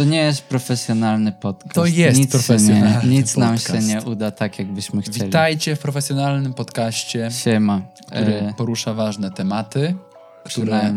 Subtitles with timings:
[0.00, 1.74] To nie jest profesjonalny podcast.
[1.74, 3.88] To jest nic profesjonalny nie, Nic nam podcast.
[3.88, 5.26] się nie uda tak, jakbyśmy chcieli.
[5.26, 7.82] Witajcie w profesjonalnym podcaście, Siema.
[8.06, 9.94] który E, porusza ważne tematy,
[10.44, 10.94] które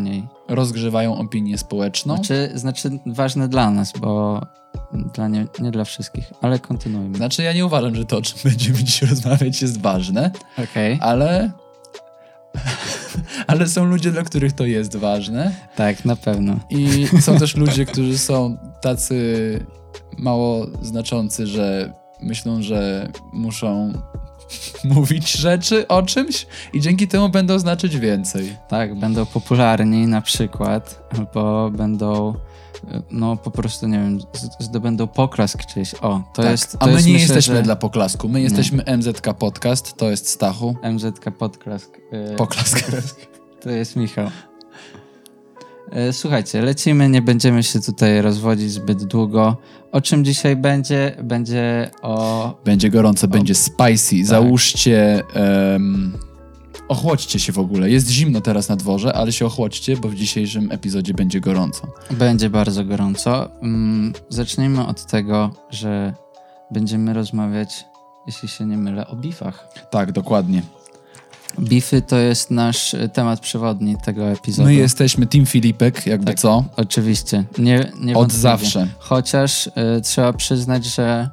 [0.48, 2.16] rozgrzewają opinię społeczną.
[2.16, 4.42] Znaczy, znaczy ważne dla nas, bo
[5.14, 7.18] dla nie, nie dla wszystkich, ale kontynuujmy.
[7.18, 10.98] Znaczy, ja nie uważam, że to, o czym będziemy dzisiaj rozmawiać, jest ważne, Okej.
[11.02, 11.52] ale.
[13.54, 15.52] Ale są ludzie, dla których to jest ważne.
[15.76, 16.60] Tak, na pewno.
[16.70, 19.60] I są też ludzie, którzy są tacy
[20.18, 23.94] mało znaczący, że myślą, że muszą
[24.84, 28.56] mówić rzeczy o czymś i dzięki temu będą znaczyć więcej.
[28.70, 32.34] Tak, będą popularni na przykład, albo będą,
[33.12, 34.20] no po prostu, nie wiem,
[34.60, 35.94] zdobędą poklask czyjś.
[35.94, 36.52] O, to tak.
[36.52, 36.72] jest.
[36.72, 38.30] To A my jest, nie myślę, jesteśmy że dla poklasku.
[38.30, 40.76] My jesteśmy MZK Podcast, to jest Stachu.
[40.84, 41.98] MZK Podklask.
[42.12, 42.92] e, Poklask.
[43.64, 44.28] To jest Michał.
[45.92, 49.58] E, Słuchajcie, lecimy, nie będziemy się tutaj rozwodzić zbyt długo.
[49.92, 51.18] O czym dzisiaj będzie?
[51.24, 52.54] Będzie o.
[52.66, 54.16] Będzie gorąco, będzie spicy.
[54.18, 54.26] Tak.
[54.26, 55.24] Załóżcie.
[55.34, 56.18] em,
[56.88, 57.90] ochłodźcie się w ogóle.
[57.90, 61.88] Jest zimno teraz na dworze, ale się ochłodźcie, bo w dzisiejszym epizodzie będzie gorąco.
[62.12, 63.52] Będzie bardzo gorąco.
[63.62, 66.14] Mm, Zacznijmy od tego, że
[66.72, 67.86] będziemy rozmawiać,
[68.28, 69.68] jeśli się nie mylę, o bifach.
[69.92, 70.62] Tak, dokładnie.
[71.60, 74.70] Bify to jest nasz e, temat przewodni tego epizodu.
[74.70, 76.40] My jesteśmy Team Filipek, jakby Tak.
[76.40, 76.64] co?
[76.76, 77.44] Oczywiście.
[77.58, 78.88] Nie, nie Od zawsze.
[79.00, 79.72] Chociaż y,
[80.04, 81.30] trzeba przyznać, że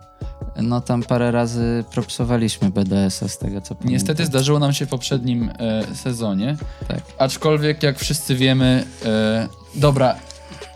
[0.57, 3.93] no tam parę razy propsowaliśmy BDS-a z tego co pamiętam.
[3.93, 6.57] Niestety zdarzyło nam się w poprzednim e, sezonie.
[6.89, 7.01] Tak.
[7.19, 10.15] Aczkolwiek, jak wszyscy wiemy, e, dobra,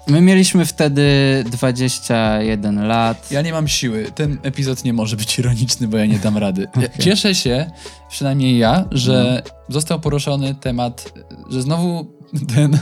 [0.07, 1.05] My mieliśmy wtedy
[1.51, 3.31] 21 lat.
[3.31, 4.13] ja nie mam siły.
[4.15, 6.69] Ten epizod nie może być ironiczny, bo ja nie dam rady.
[6.77, 7.71] Ja Cieszę się,
[8.09, 11.13] przynajmniej ja, że został poruszony temat,
[11.51, 12.07] że znowu
[12.55, 12.79] ten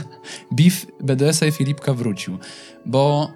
[0.51, 2.37] beef BDS-a i Filipka wrócił.
[2.85, 3.31] Bo,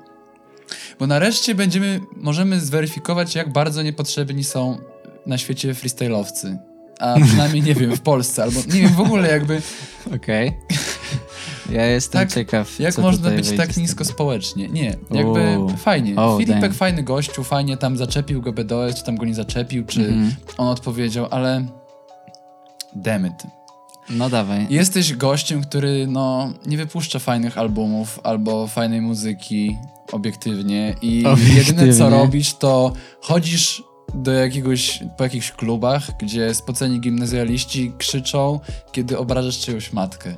[1.00, 4.78] bo nareszcie będziemy, możemy zweryfikować, jak bardzo niepotrzebni są
[5.26, 6.58] na świecie freestyle'owcy.
[7.00, 9.62] A przynajmniej, nie wiem, w Polsce, albo nie wiem, w ogóle jakby
[10.16, 10.54] Okej.
[11.72, 14.14] Ja jestem Tak, ciekaw, Jak można być tak nisko tego.
[14.14, 14.68] społecznie?
[14.70, 15.70] Nie, jakby Uuu.
[15.78, 16.16] fajnie.
[16.16, 16.74] Oh, Filipek damn.
[16.74, 20.36] fajny gościu, fajnie tam zaczepił go BDOS, czy tam go nie zaczepił, czy Mhm.
[20.58, 21.66] on odpowiedział, ale
[22.96, 23.34] damn it.
[24.10, 24.68] No dawaj.
[24.70, 29.78] Jesteś gościem, który no nie wypuszcza fajnych albumów albo fajnej muzyki
[30.12, 31.56] obiektywnie i Obiektywnie.
[31.58, 38.60] jedyne co robisz to chodzisz do jakiegoś, po jakichś klubach, gdzie spoceni gimnazjaliści krzyczą,
[38.92, 40.34] kiedy obrażasz czyjąś matkę.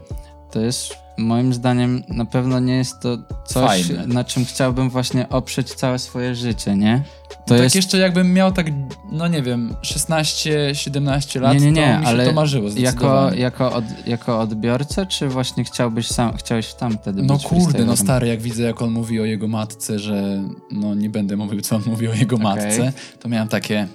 [0.51, 4.07] To jest moim zdaniem na pewno nie jest to coś, Fajne.
[4.07, 7.03] na czym chciałbym właśnie oprzeć całe swoje życie, nie?
[7.29, 8.67] To tak jest jeszcze jakbym miał tak,
[9.11, 13.33] no nie wiem, 16-17 lat, Nie, nie, nie, to mi się ale to marzyło jako,
[13.33, 17.97] jako, od, jako odbiorca, czy właśnie chciałbyś sam, chciałeś tam wtedy No być kurde, no
[17.97, 21.75] stary, jak widzę, jak on mówi o jego matce, że no nie będę mówił, co
[21.75, 22.47] on mówi o jego Okej.
[22.47, 23.87] matce, to miałem takie,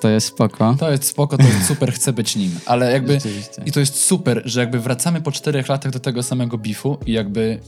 [0.00, 0.76] To jest spoko.
[0.78, 2.50] to jest spoko, to jest super, chcę być nim.
[2.66, 3.18] Ale jakby,
[3.66, 7.12] i to jest super, że jakby wracamy po czterech latach do tego samego bifu i
[7.12, 7.60] jakby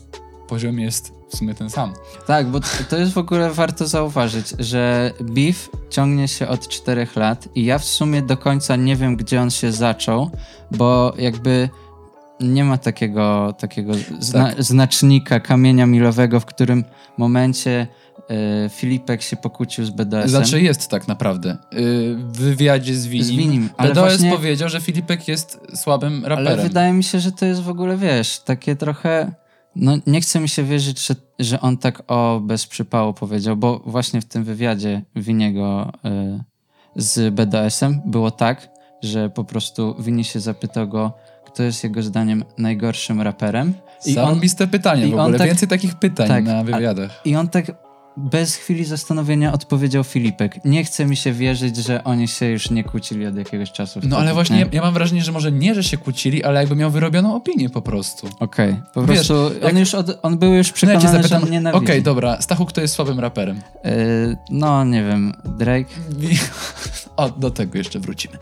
[0.48, 1.92] poziom jest w sumie ten sam.
[2.26, 2.60] Tak, bo
[2.90, 7.78] to, jest w ogóle warto zauważyć, że beef ciągnie się od czterech lat i ja
[7.78, 10.30] w sumie do końca nie wiem, gdzie on się zaczął,
[10.70, 11.68] bo jakby
[12.40, 14.62] nie ma takiego, takiego zna, Tak.
[14.62, 16.84] znacznika kamienia milowego, w którym
[17.18, 17.86] momencie
[18.70, 20.28] Filipek się pokłócił z BDS-em.
[20.28, 21.56] Znaczy jest tak naprawdę.
[21.72, 21.80] Yy,
[22.16, 26.52] w wywiadzie z Winim, Z Winim, BDOS właśnie- powiedział, że Filipek jest słabym raperem.
[26.52, 29.32] Ale wydaje mi się, że to jest w ogóle, wiesz, takie trochę.
[29.76, 33.82] No, nie chce mi się wierzyć, że, że on tak o bez przypału powiedział, bo
[33.86, 36.44] właśnie w tym wywiadzie Winiego y,
[36.96, 38.68] z BDS-em było tak,
[39.02, 41.12] że po prostu Wini się zapytał go,
[41.46, 43.74] kto jest jego zdaniem najgorszym raperem.
[44.06, 45.38] I on, Zarąbiste pytanie i w on ogóle.
[45.38, 47.20] tak- Więcej takich pytań tak, na a- wywiadach.
[47.24, 47.81] I on tak
[48.16, 50.64] bez chwili zastanowienia odpowiedział Filipek.
[50.64, 54.00] Nie chce mi się wierzyć, że oni się już nie kłócili od jakiegoś czasu.
[54.02, 54.62] No ale właśnie nie?
[54.62, 57.70] ja, ja mam wrażenie, że może nie, że się kłócili, ale jakby miał wyrobioną opinię
[57.70, 58.28] po prostu.
[58.40, 61.12] Okej, po Wiesz, prostu jak- on już od, on był już No ja przekonany, że
[61.28, 61.84] zapytam, on nienawidzi.
[61.84, 63.56] okej, dobra, Stachu, kto jest słabym raperem?
[63.84, 65.90] Yy, no, nie wiem, Drake.
[67.16, 68.38] O, do tego jeszcze wrócimy.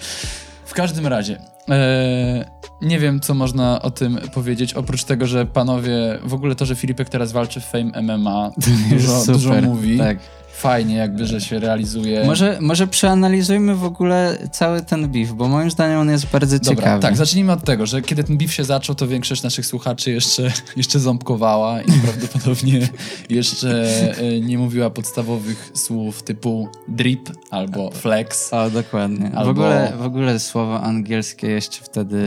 [0.71, 1.39] W każdym razie,
[1.69, 2.51] e,
[2.83, 6.77] nie wiem, co można o tym powiedzieć, oprócz tego, że panowie, w ogóle to, że
[6.77, 8.51] Filipek teraz walczy w Fame MMA,
[8.91, 9.99] dużo, dużo mówi.
[9.99, 10.19] Tak.
[10.61, 12.25] Fajnie jakby, że się realizuje.
[12.25, 16.75] Może, może przeanalizujmy w ogóle cały ten beef, bo moim zdaniem on jest bardzo Dobra,
[16.77, 17.03] ciekawy.
[17.03, 20.53] tak, zacznijmy od tego, że kiedy ten beef się zaczął, to większość naszych słuchaczy jeszcze,
[20.77, 22.89] jeszcze ząbkowała i prawdopodobnie
[23.31, 23.85] jeszcze
[24.19, 28.53] e, nie mówiła podstawowych słów typu drip albo flex.
[28.53, 29.31] O, dokładnie.
[29.31, 32.19] W, Albo- ogóle, w ogóle słowa angielskie jeszcze wtedy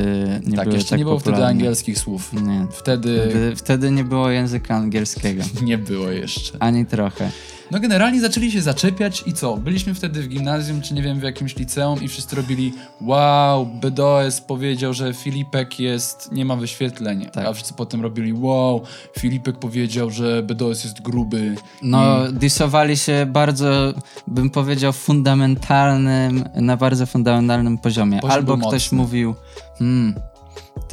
[0.47, 1.57] nie tak, jeszcze tak nie było wtedy popularne.
[1.57, 2.33] angielskich słów.
[2.33, 2.67] Nie.
[2.71, 5.43] Wtedy Wtedy, wtedy nie było języka angielskiego.
[5.61, 6.57] nie było jeszcze.
[6.59, 7.31] Ani trochę.
[7.73, 9.57] No generalnie zaczęli się zaczepiać i co?
[9.57, 14.41] Byliśmy wtedy w gimnazjum, czy nie wiem, w jakimś liceum i wszyscy robili wow, BDOS
[14.41, 17.25] powiedział, że Filipek jest, nie ma wyświetleń.
[17.33, 17.45] Tak.
[17.45, 18.81] A wszyscy potem robili wow,
[19.19, 21.55] Filipek powiedział, że BDOS jest gruby.
[21.81, 23.93] No, disowali się bardzo,
[24.27, 28.19] bym powiedział, fundamentalnym, na bardzo fundamentalnym poziomie.
[28.19, 28.97] Poziom Albo ktoś mocny.
[28.97, 29.35] mówił,
[29.79, 30.15] hmm,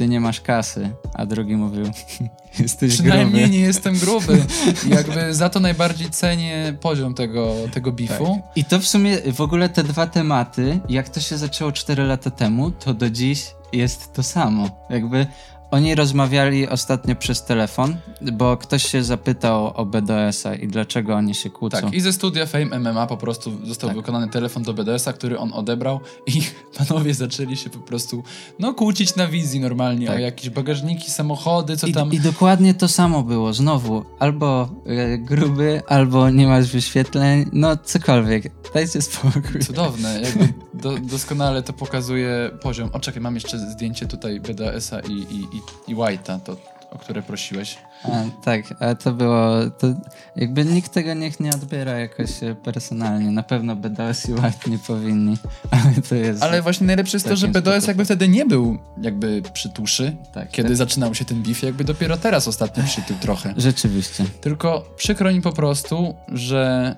[0.01, 1.85] ty nie masz kasy, a drugi mówił,
[2.59, 3.57] jesteś Przynajmniej gruby.
[3.57, 4.45] nie jestem gruby.
[4.95, 8.41] Jakby za to najbardziej cenię poziom tego, tego bifu.
[8.55, 12.31] I to w sumie, w ogóle te dwa tematy, jak to się zaczęło 4 lata
[12.31, 14.69] temu, to do dziś jest to samo.
[14.89, 15.27] Jakby
[15.71, 17.95] oni rozmawiali ostatnio przez telefon,
[18.33, 21.81] bo ktoś się zapytał o BDS-a i dlaczego oni się kłócą.
[21.81, 23.97] Tak, i ze studia Fame MMA po prostu został Tak.
[23.97, 26.41] wykonany telefon do BDS-a, który on odebrał i
[26.77, 28.23] panowie zaczęli się po prostu,
[28.59, 30.15] no, kłócić na wizji normalnie Tak.
[30.15, 32.11] o jakieś bagażniki, samochody, co I, tam...
[32.11, 38.51] I dokładnie to samo było, znowu, albo e, gruby, albo nie masz wyświetleń, no cokolwiek,
[38.73, 39.61] dajcie spokój.
[39.65, 40.53] Cudowne, jakby
[40.83, 42.89] do, doskonale to pokazuje poziom.
[42.93, 46.57] O, czekaj, mam jeszcze zdjęcie tutaj BDS-a i, i, i, i White'a, to,
[46.91, 47.77] o które prosiłeś.
[48.03, 48.09] A,
[48.43, 49.87] tak, ale to było, to
[50.35, 54.79] jakby nikt tego niech nie odbiera jakoś e, personalnie, na pewno BDS i White nie
[54.79, 55.37] powinni,
[55.71, 56.43] ale to jest...
[56.43, 57.81] Ale właśnie najlepsze jest to, że sposobem.
[57.87, 60.77] jakby wtedy nie był jakby przytuszy, Tak, kiedy tak.
[60.77, 63.53] zaczynał się ten beef, jakby dopiero teraz ostatnio przytył trochę.
[63.57, 64.25] Rzeczywiście.
[64.41, 66.95] Tylko przykro mi po prostu, że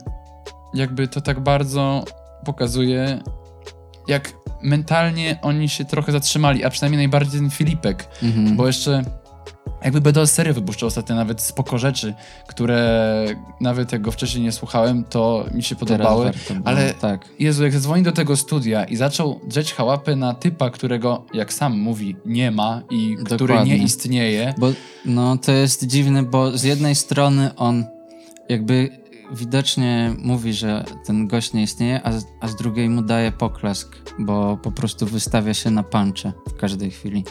[0.73, 2.03] jakby to tak bardzo
[2.45, 3.19] pokazuje,
[4.07, 4.31] jak
[4.63, 8.55] mentalnie oni się trochę zatrzymali, a przynajmniej najbardziej ten Filipek, Mhm.
[8.55, 9.03] bo jeszcze
[9.83, 12.13] jakby BDS serio wypuszczał ostatnio nawet spoko rzeczy,
[12.47, 13.25] które
[13.61, 16.31] nawet jak go wcześniej nie słuchałem, to mi się podobały.
[16.47, 17.25] było, ale- Tak.
[17.39, 21.79] Jezu, jak zadzwonił do tego studia i zaczął drzeć hałapę na typa, którego, jak sam
[21.79, 23.77] mówi, nie ma i który Dokładnie.
[23.77, 24.53] nie istnieje.
[24.57, 24.71] Bo
[25.05, 27.85] no to jest dziwne, bo z jednej strony on
[28.49, 28.89] jakby
[29.31, 33.95] widocznie mówi, że ten gość nie istnieje, a z, a z drugiej mu daje poklask,
[34.19, 37.23] bo po prostu wystawia się na pancze w każdej chwili.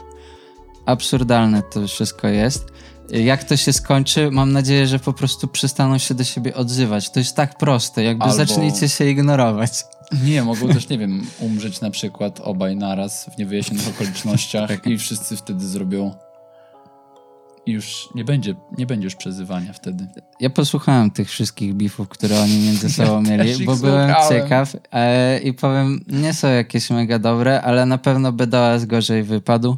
[0.87, 2.67] Absurdalne to wszystko jest.
[3.11, 7.11] Jak to się skończy, mam nadzieję, że po prostu przestaną się do siebie odzywać.
[7.11, 9.71] To jest tak proste, jakby Albo- zacznijcie się ignorować.
[10.25, 14.87] Nie, mogą też, nie wiem, umrzeć na przykład obaj naraz w niewyjaśnionych okolicznościach Tak.
[14.87, 16.15] i wszyscy wtedy zrobią
[17.67, 20.06] już nie będzie, nie będzie już przezywania wtedy.
[20.41, 24.43] Ja posłuchałem tych wszystkich bifów, które oni między sobą też mieli, bo byłem słuchałem.
[24.43, 29.76] ciekaw e, i powiem, nie są jakieś mega dobre, ale na pewno BDOS gorzej wypadł.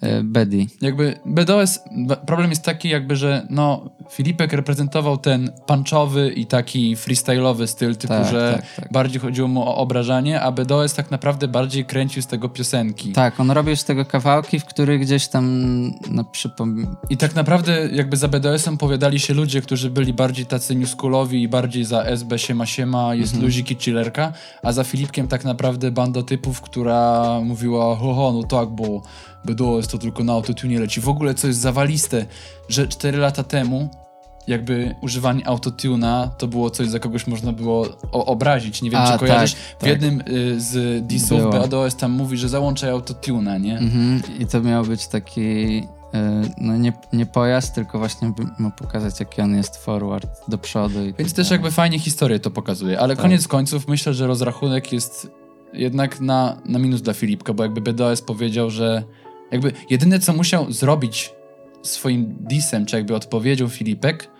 [0.00, 0.68] E, Bedi.
[0.80, 1.80] Jakby BDOS,
[2.26, 8.14] problem jest taki jakby, że no Filipek reprezentował ten punchowy i taki freestyle'owy styl, typu,
[8.14, 8.92] Tak, że tak, tak.
[8.92, 13.12] bardziej chodziło mu o obrażanie, a BDOS tak naprawdę bardziej kręcił z tego piosenki.
[13.12, 15.44] Tak, on robił z tego kawałki, w których gdzieś tam
[16.10, 16.96] no, przypom...
[17.10, 21.48] I tak naprawdę jakby za BDS-em powiadali się ludzie, którzy byli bardziej tacy newschoolowi i
[21.48, 23.44] bardziej za SB siema siema, jest Mhm.
[23.44, 24.32] luzik i chillerka,
[24.62, 29.02] a za Filipkiem tak naprawdę banda typów, która mówiła ho ho, no tak, bo
[29.44, 31.00] BDS to tylko na autotune leci.
[31.00, 32.26] W ogóle co jest zawaliste,
[32.68, 33.88] że 4 lata temu
[34.46, 38.82] jakby używanie autotuna to było coś, za kogoś można było obrazić.
[38.82, 39.54] Nie wiem, A, czy kojarzysz.
[39.54, 39.88] tak, w tak.
[39.88, 41.40] jednym y, z disów.
[41.52, 43.78] BDS tam mówi, że załączaj autotuna, nie?
[43.78, 44.22] Mhm.
[44.38, 45.76] I to miał być taki,
[46.14, 51.00] e, no nie, nie pojazd, tylko właśnie mu pokazać, jaki on jest forward do przodu.
[51.00, 53.22] I Więc tak też jakby fajnie historię to pokazuje, ale Tak.
[53.22, 55.30] koniec końców myślę, że rozrachunek jest
[55.72, 59.02] jednak na, na minus dla Filipka, bo jakby BDS powiedział, że
[59.52, 61.32] jakby jedyne co musiał zrobić
[61.82, 64.30] swoim disem, czy jakby odpowiedzią Filipek,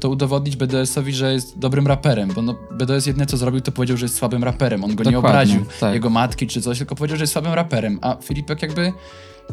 [0.00, 3.96] to udowodnić BDS-owi, że jest dobrym raperem, bo no, BDS jedyne co zrobił, to powiedział,
[3.96, 4.84] że jest słabym raperem.
[4.84, 5.94] On go nie Dokładnie, obraził, tak.
[5.94, 8.92] jego matki czy coś, tylko powiedział, że jest słabym raperem, a Filipek jakby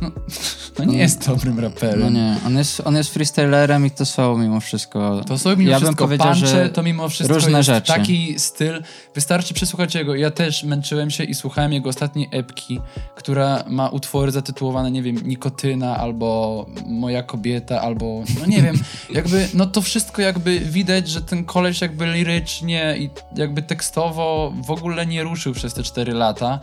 [0.01, 0.11] no,
[0.79, 1.99] no nie jest dobrym raperem.
[1.99, 5.21] No nie, on jest, on jest freestylerem i to są mimo wszystko.
[5.27, 7.87] To są mimo ja bym wszystko powiedział, punche, że to mimo wszystko różne jest rzeczy.
[7.87, 8.83] taki styl.
[9.15, 10.15] Wystarczy przesłuchać jego.
[10.15, 12.79] Ja też męczyłem się i słuchałem jego ostatniej epki,
[13.15, 18.75] która ma utwory zatytułowane, nie wiem, Nikotyna albo Moja kobieta, albo no nie wiem,
[19.09, 24.71] jakby no to wszystko jakby widać, że ten koleś jakby lirycznie i jakby tekstowo w
[24.71, 26.59] ogóle nie ruszył przez te 4 lata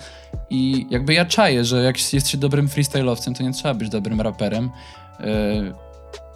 [0.50, 2.68] i jakby ja czaję, że jak jest się dobrym
[3.21, 4.71] freestyle'owcem, to nie trzeba być dobrym raperem.
[5.21, 5.27] Yy,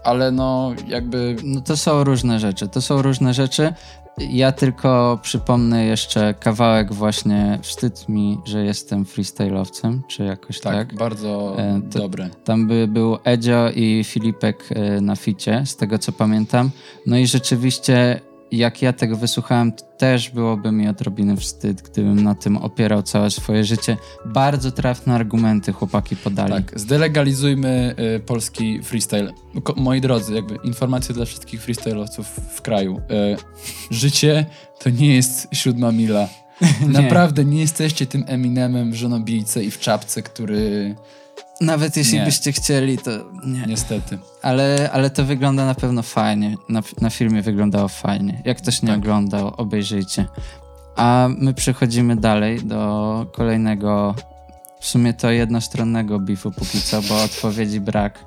[0.05, 1.37] ale no jakby...
[1.45, 3.73] No to są różne rzeczy, to są różne rzeczy.
[4.19, 10.75] Ja tylko przypomnę jeszcze kawałek właśnie Wstyd mi, że jestem freestyle'owcem, czy jakoś tak.
[10.75, 12.31] Tak, bardzo E, to- dobre.
[12.45, 16.71] Tam by był Edzio i Filipek e, na ficie, z tego co pamiętam.
[17.07, 18.21] No i rzeczywiście,
[18.56, 23.30] jak ja tego wysłuchałem, to też byłoby mi odrobinę wstyd, gdybym na tym opierał całe
[23.30, 23.96] swoje życie.
[24.26, 26.52] Bardzo trafne argumenty chłopaki podali.
[26.52, 29.32] Tak, zdelegalizujmy y, polski freestyle.
[29.62, 33.00] Ko- moi drodzy, jakby informacje dla wszystkich freestylowców w kraju.
[33.32, 33.37] Y,
[33.90, 34.46] życie
[34.78, 36.28] to nie jest siódma mila.
[36.88, 40.94] Naprawdę nie jesteście tym Eminemem w żonobijce i w czapce, który
[41.61, 42.25] Nawet jeśli Nie.
[42.25, 43.11] byście chcieli, to
[43.46, 43.64] nie.
[43.66, 44.18] niestety.
[44.42, 46.56] Ale, ale to wygląda na pewno fajnie.
[46.68, 48.42] Na, na filmie wyglądało fajnie.
[48.44, 48.99] Jak ktoś nie Tak.
[48.99, 50.26] oglądał, obejrzyjcie.
[50.96, 54.14] A my przechodzimy dalej do kolejnego,
[54.80, 58.18] w sumie to jednostronnego bifu póki co, bo odpowiedzi brak.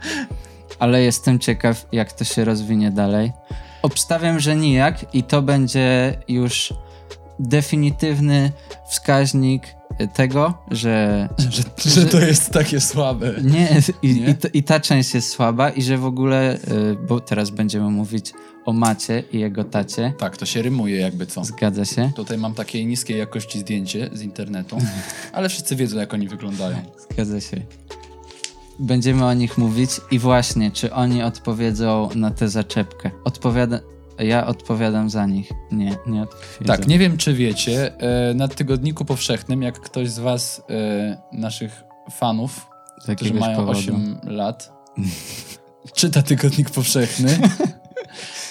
[0.80, 3.32] Ale jestem ciekaw, jak to się rozwinie dalej.
[3.82, 6.74] Obstawiam, że nijak i to będzie już
[7.40, 8.52] definitywny
[8.90, 9.64] wskaźnik
[10.14, 11.62] tego, że Że,
[11.92, 13.34] że to jest takie słabe.
[13.44, 14.30] nie, i, Nie?
[14.30, 16.60] I, to, i ta część jest słaba i że w ogóle, y,
[17.08, 18.34] bo teraz będziemy mówić
[18.66, 21.44] o Macie i jego tacie, Tak, to się rymuje jakby co.
[21.46, 22.12] zgadza się?
[22.16, 24.78] Tutaj mam takiej niskiej jakości zdjęcie z internetu,
[25.34, 26.78] ale wszyscy wiedzą, jak oni wyglądają.
[27.12, 27.62] Zgadza się.
[28.80, 33.12] Będziemy o nich mówić i właśnie, czy oni odpowiedzą na tę zaczepkę.
[33.24, 33.80] Odpowiada...
[34.20, 35.52] Ja odpowiadam za nich.
[35.72, 36.66] Nie, nie odpowiedzą.
[36.66, 41.84] Tak, nie wiem, czy wiecie, e, na Tygodniku Powszechnym, jak ktoś z was, e, naszych
[42.12, 42.68] fanów,
[43.02, 43.80] Z którzy mają powodu.
[43.80, 44.74] 8 lat,
[45.96, 47.40] czyta Tygodnik Powszechny,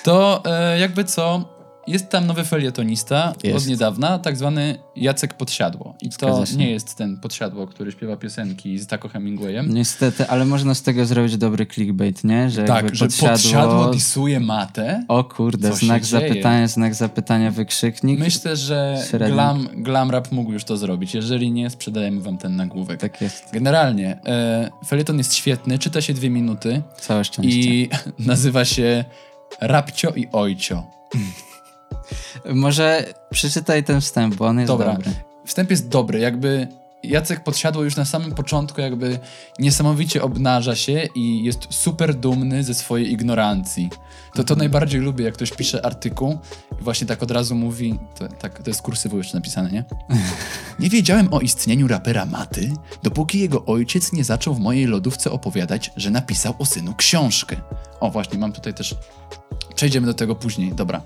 [0.03, 1.56] to e, jakby co,
[1.87, 3.57] jest tam nowy felietonista Jest.
[3.57, 5.95] od niedawna, tak zwany Jacek Podsiadło.
[6.03, 9.75] I to nie jest ten Podsiadło, który śpiewa piosenki z Taco Hemingwayem.
[9.75, 12.51] Niestety, ale można z tego zrobić dobry clickbait, nie?
[12.51, 13.33] Że tak, jakby że podsiadło...
[13.33, 15.05] Podsiadło disuje matę.
[15.09, 18.21] O kurde, Co znak zapytania, znak zapytania, wykrzyknik.
[18.21, 21.15] Myślę, że glam, glam Rap mógł już to zrobić.
[21.15, 23.01] Jeżeli nie, sprzedajemy wam ten nagłówek.
[23.01, 23.45] Tak jest.
[23.53, 27.61] Generalnie, e, felieton jest świetny, czyta się dwie minuty Całe szczęście.
[27.61, 27.89] i
[28.19, 29.05] nazywa się
[29.61, 30.83] Rapcio i Ojcio.
[32.55, 34.93] Może przeczytaj ten wstęp, bo on jest Dobra.
[34.93, 35.11] dobry.
[35.47, 36.69] Wstęp jest dobry, jakby
[37.03, 39.19] Jacek podsiadło już na samym początku, jakby
[39.59, 43.91] niesamowicie obnaża się i jest super dumny ze swojej ignorancji.
[44.35, 46.39] To to najbardziej lubię, jak ktoś pisze artykuł
[46.81, 49.85] i właśnie tak od razu mówi, to, tak, to jest kursywą jeszcze napisane, nie?
[50.81, 52.73] Nie wiedziałem o istnieniu rapera Maty,
[53.03, 57.57] dopóki jego ojciec nie zaczął w mojej lodówce opowiadać, że napisał o synu książkę.
[58.01, 58.95] O, właśnie, mam tutaj też...
[59.75, 61.03] Przejdziemy do tego później, dobra.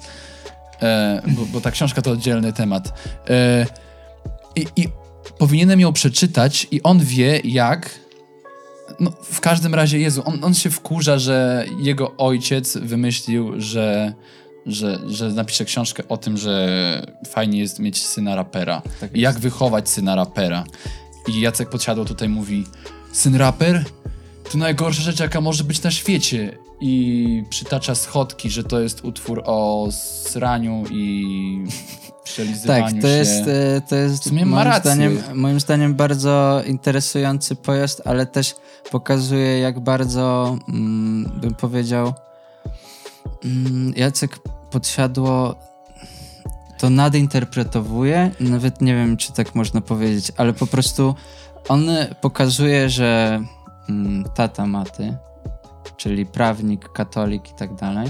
[0.83, 3.11] E, bo, bo ta książka to oddzielny temat.
[3.31, 3.67] E,
[4.57, 4.89] i, I
[5.39, 8.01] powinienem ją przeczytać i on wie jak...
[9.01, 14.15] No, w każdym razie, Jezu, on, on się wkurza, że jego ojciec wymyślił, że,
[14.67, 18.83] że, że napisze książkę o tym, że fajnie jest mieć syna rapera.
[19.01, 20.65] Tak jak wychować syna rapera.
[21.29, 22.67] I Jacek Podsiadło tutaj mówi,
[23.13, 23.85] syn raper?
[24.53, 26.59] To najgorsza rzecz, jaka może być na świecie.
[26.81, 31.65] I przytacza schodki, że to jest utwór o sraniu i
[32.25, 33.01] przelizywaniu Tak, się.
[33.01, 34.81] to jest, e, to jest moim, rację.
[34.81, 38.55] zdaniem, moim zdaniem bardzo interesujący pojazd, ale też
[38.91, 42.13] pokazuje, jak bardzo, mm, bym powiedział,
[43.45, 44.39] mm, Jacek
[44.71, 45.55] Podsiadło
[46.79, 51.15] to nadinterpretowuje, nawet nie wiem, czy tak można powiedzieć, ale po prostu
[51.69, 51.87] on
[52.21, 53.41] pokazuje, że
[53.89, 55.17] mm, tata Maty,
[56.01, 58.09] czyli prawnik, katolik i tak dalej,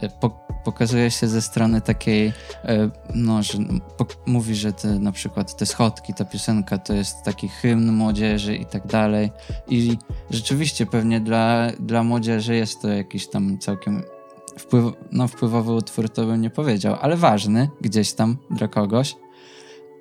[0.00, 0.30] e, po,
[0.64, 2.32] pokazuje się ze strony takiej,
[2.64, 3.58] e, no, że
[3.96, 8.56] po, mówi, że te, na przykład te schodki, ta piosenka to jest taki hymn młodzieży
[8.56, 9.30] i tak dalej.
[9.68, 9.98] I
[10.30, 14.02] rzeczywiście pewnie dla, dla młodzieży jest to jakiś tam całkiem
[14.58, 19.16] wpływ, no, wpływowy utwór, to bym nie powiedział, ale ważny gdzieś tam dla kogoś.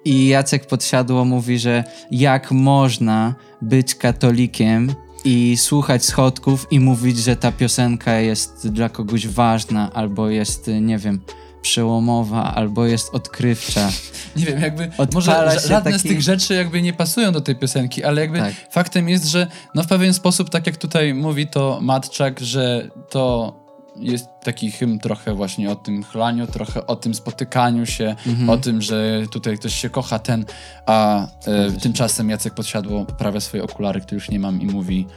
[0.05, 7.35] I Jacek Podsiadło mówi, że jak można być katolikiem i słuchać schodków i mówić, że
[7.35, 11.21] ta piosenka jest dla kogoś ważna, albo jest, nie wiem,
[11.61, 13.89] przełomowa, albo jest odkrywcza.
[14.35, 17.55] Nie wiem, jakby Odpala może żadne z taki- tych rzeczy jakby nie pasują do tej
[17.55, 18.53] piosenki, ale jakby Tak.
[18.71, 23.53] faktem jest, że no w pewien sposób, tak jak tutaj mówi to Matczak, że to
[23.95, 28.49] jest taki hymn trochę właśnie o tym chlaniu, trochę o tym spotykaniu się, Mhm.
[28.49, 30.45] o tym, że tutaj ktoś się kocha, ten,
[30.85, 35.07] a e, tymczasem Jacek Podsiadło poprawia swoje okulary, które już nie mam i mówi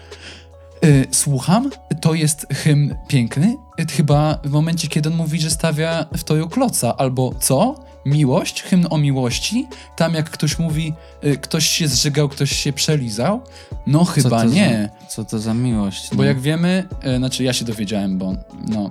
[1.10, 6.24] słucham, to jest hymn piękny, y, chyba w momencie, kiedy on mówi, że stawia w
[6.24, 7.74] toju kloca, albo co?
[8.06, 9.66] Miłość, hymn o miłości,
[9.96, 10.92] tam jak ktoś mówi,
[11.24, 13.40] y, ktoś się zżygał, ktoś się przelizał,
[13.86, 14.90] no chyba co nie.
[15.00, 16.08] Za, co to za miłość?
[16.10, 16.24] Bo no?
[16.24, 18.32] jak wiemy, y, znaczy ja się dowiedziałem, bo
[18.68, 18.90] no,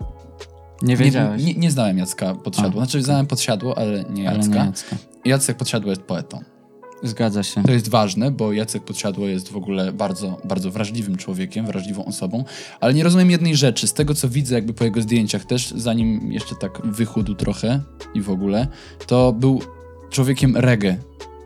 [0.82, 4.38] Nie nie, wiedziałeś, nie, nie znałem Jacka Podsiadło, A, znaczy znałem Podsiadło, ale nie ale
[4.38, 4.60] Jacka.
[4.60, 4.96] nie Jacka.
[5.26, 6.55] Jacek Podsiadło jest poetą.
[7.04, 7.64] Zgadza się.
[7.64, 12.44] To jest ważne, bo Jacek Podsiadło jest w ogóle bardzo, bardzo wrażliwym człowiekiem, wrażliwą osobą,
[12.80, 16.32] ale nie rozumiem jednej rzeczy, z tego co widzę jakby po jego zdjęciach też, zanim
[16.32, 17.80] jeszcze tak wychudł trochę
[18.14, 18.68] i w ogóle,
[19.08, 19.62] to był
[20.10, 20.98] człowiekiem reggae.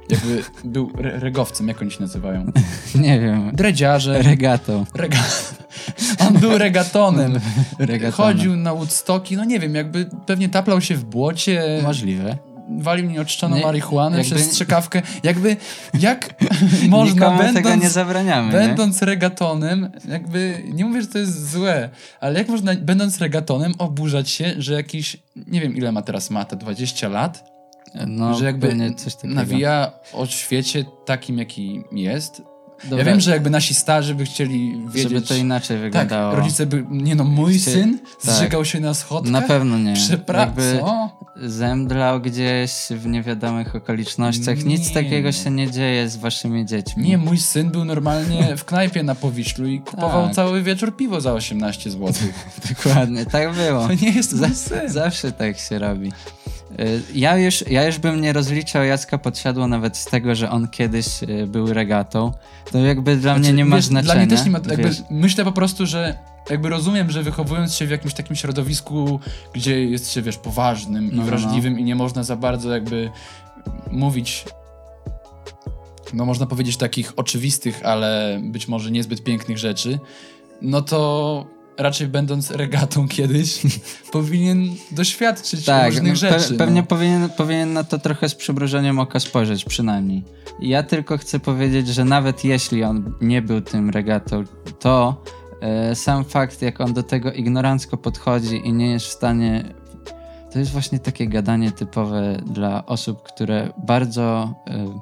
[0.09, 2.51] Jakby był re regowcem, jak oni się nazywają?
[2.95, 3.51] Nie wiem.
[3.53, 4.21] Dredziarze.
[4.21, 4.85] Regatą.
[4.95, 5.17] Rega...
[6.19, 7.39] On był regatonem.
[7.79, 8.11] Regatonem.
[8.37, 11.79] Chodził na Woodstocki, no nie wiem, jakby pewnie taplał się w błocie.
[11.83, 12.37] Możliwe.
[12.77, 15.01] Walił nieoczyszczoną Nie, marihuanę jakby- przez strzykawkę.
[15.23, 15.57] Jakby,
[15.99, 16.29] jak
[16.89, 18.59] można, będąc, tego nie zabraniamy, nie?
[18.67, 24.29] będąc regatonem, jakby, nie mówię, że to jest złe, ale jak można, będąc regatonem, oburzać
[24.29, 27.49] się, że jakiś, nie wiem ile ma teraz Mata, 20 lat,
[28.07, 29.33] No, że jakby coś takiego.
[29.33, 32.41] nawija o świecie takim, jaki jest.
[32.83, 35.03] Dobra, Ja wiem, że jakby nasi starzy by chcieli wiedzieć...
[35.03, 36.35] Żeby to inaczej tak, wyglądało.
[36.35, 38.35] rodzice by, nie no, mój Chcie- syn tak.
[38.35, 39.31] zżygał się na schodkach.
[39.31, 39.93] Na pewno nie.
[39.93, 40.53] Przepraszam,
[41.35, 44.63] zemdlał gdzieś w niewiadomych okolicznościach.
[44.65, 44.93] Nic Nie.
[44.93, 47.03] takiego się nie dzieje z waszymi dziećmi.
[47.03, 50.35] Nie, mój syn był normalnie w knajpie na Powiślu i kupował Tak.
[50.35, 52.13] cały wieczór piwo za 18 zł.
[52.69, 53.87] Dokładnie, tak było.
[53.87, 54.89] To nie jest Za- syn.
[54.89, 56.11] Zawsze tak się robi.
[56.79, 60.67] Y, Ja już, ja już bym nie rozliczał Jacka Podsiadło nawet z tego, że on
[60.67, 62.31] kiedyś y, był regatą.
[62.71, 64.13] To jakby dla mnie Znaczy, nie ma wiesz, znaczenia.
[64.13, 65.01] Dla mnie też nie ma, jakby, wiesz.
[65.09, 69.19] myślę po prostu, że jakby rozumiem, że wychowując się w jakimś takim środowisku,
[69.53, 73.11] gdzie jest się, wiesz, poważnym No, i no, wrażliwym i nie można za bardzo jakby
[73.91, 74.45] mówić
[76.13, 79.99] no można powiedzieć takich oczywistych, ale być może niezbyt pięknych rzeczy,
[80.61, 81.45] no to
[81.79, 83.61] raczej będąc regatą kiedyś
[84.11, 86.53] powinien doświadczyć Tak, różnych no, rzeczy.
[86.53, 86.87] pe- pewnie no.
[86.87, 90.23] powinien, powinien na to trochę z przymrużeniem oka spojrzeć, przynajmniej.
[90.61, 94.43] Ja tylko chcę powiedzieć, że nawet jeśli on nie był tym regatą,
[94.79, 95.23] to
[95.61, 99.63] e, sam fakt, jak on do tego ignorancko podchodzi i nie jest w stanie.
[100.51, 104.99] To jest właśnie takie gadanie typowe dla osób, które bardzo e,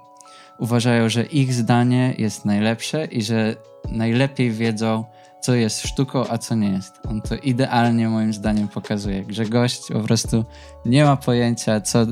[0.59, 3.55] uważają, że ich zdanie jest najlepsze i że
[3.91, 5.05] najlepiej wiedzą,
[5.41, 6.99] co jest sztuką, a co nie jest.
[7.09, 10.45] On to idealnie moim zdaniem pokazuje, że gość po prostu
[10.85, 12.05] nie ma pojęcia, co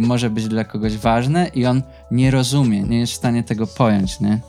[0.00, 4.20] może być dla kogoś ważne i on nie rozumie, nie jest w stanie tego pojąć,
[4.20, 4.40] nie?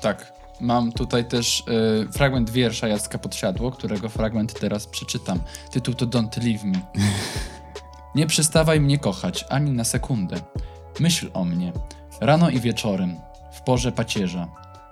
[0.00, 0.38] Tak.
[0.60, 1.64] Mam tutaj też
[2.06, 5.40] y, fragment wiersza Jacka Podsiadło, którego fragment teraz przeczytam.
[5.70, 6.80] Tytuł to Don't Leave Me.
[8.14, 10.36] Nie przestawaj mnie kochać, ani na sekundę.
[11.00, 11.72] Myśl o mnie.
[12.20, 13.16] Rano i wieczorem,
[13.52, 14.48] w porze pacierza,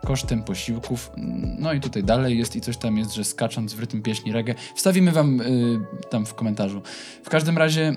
[0.06, 1.10] kosztem posiłków.
[1.58, 4.54] No i tutaj dalej jest i coś tam jest, że skacząc w rytm pieśni reggae.
[4.74, 6.82] Wstawimy wam y, tam w komentarzu.
[7.24, 7.96] W każdym razie...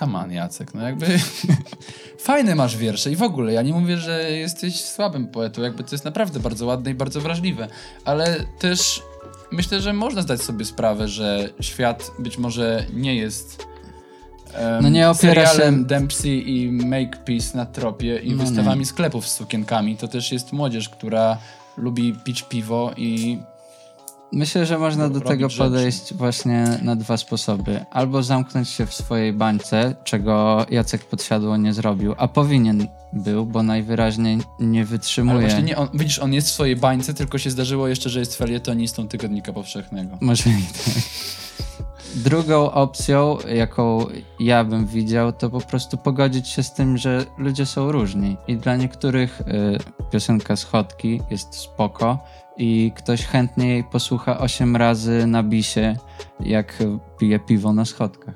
[0.00, 1.06] On, Jacek, no jakby...
[2.18, 5.94] Fajne masz wiersze i w ogóle, ja nie mówię, że jesteś słabym poetą, jakby to
[5.94, 7.68] jest naprawdę bardzo ładne i bardzo wrażliwe,
[8.04, 9.02] ale też
[9.52, 13.71] myślę, że można zdać sobie sprawę, że świat być może nie jest
[14.82, 18.86] No nie opiera się- serialem Dempsey i Makepeace na tropie i No wystawami nie.
[18.86, 19.96] sklepów z sukienkami.
[19.96, 21.38] To też jest młodzież, która
[21.76, 23.38] lubi pić piwo i
[24.34, 25.58] Myślę, że można do tego rzeczy.
[25.62, 27.84] podejść właśnie na dwa sposoby.
[27.90, 33.62] Albo zamknąć się w swojej bańce, czego Jacek Podsiadło nie zrobił, a powinien był, bo
[33.62, 35.40] najwyraźniej nie ale wytrzymuje.
[35.40, 38.36] właśnie nie, on, widzisz, on jest w swojej bańce, tylko się zdarzyło jeszcze, że jest
[38.36, 40.18] felietonistą Tygodnika Powszechnego.
[40.20, 40.58] Możliwe.
[40.84, 40.94] tak.
[42.14, 44.06] Drugą opcją, jaką
[44.40, 48.36] ja bym widział, to po prostu pogodzić się z tym, że ludzie są różni.
[48.48, 49.44] I dla niektórych y,
[50.10, 52.18] piosenka schodki jest spoko
[52.56, 55.96] i ktoś chętnie jej posłucha 8 razy na bisie,
[56.40, 56.82] jak
[57.18, 58.34] pije piwo na schodkach.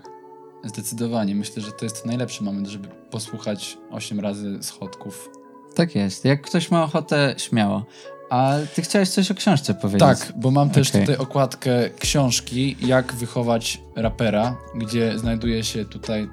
[0.64, 1.34] Zdecydowanie.
[1.34, 5.30] Myślę, że to jest najlepszy moment, żeby posłuchać 8 razy schodków.
[5.74, 6.24] Tak jest.
[6.24, 7.84] Jak ktoś ma ochotę, śmiało.
[8.30, 10.00] A ty chciałeś coś o książce powiedzieć?
[10.00, 11.00] Tak, bo mam też Okej.
[11.00, 16.28] tutaj okładkę książki Jak wychować rapera, gdzie znajduje się tutaj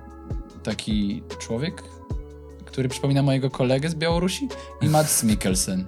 [0.64, 1.84] taki człowiek,
[2.66, 4.48] który przypomina mojego kolegę z Białorusi
[4.82, 5.86] i Mats Mikkelsen.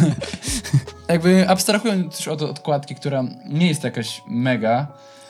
[1.08, 4.86] Jakby abstrahując już od okładki, która nie jest jakaś mega,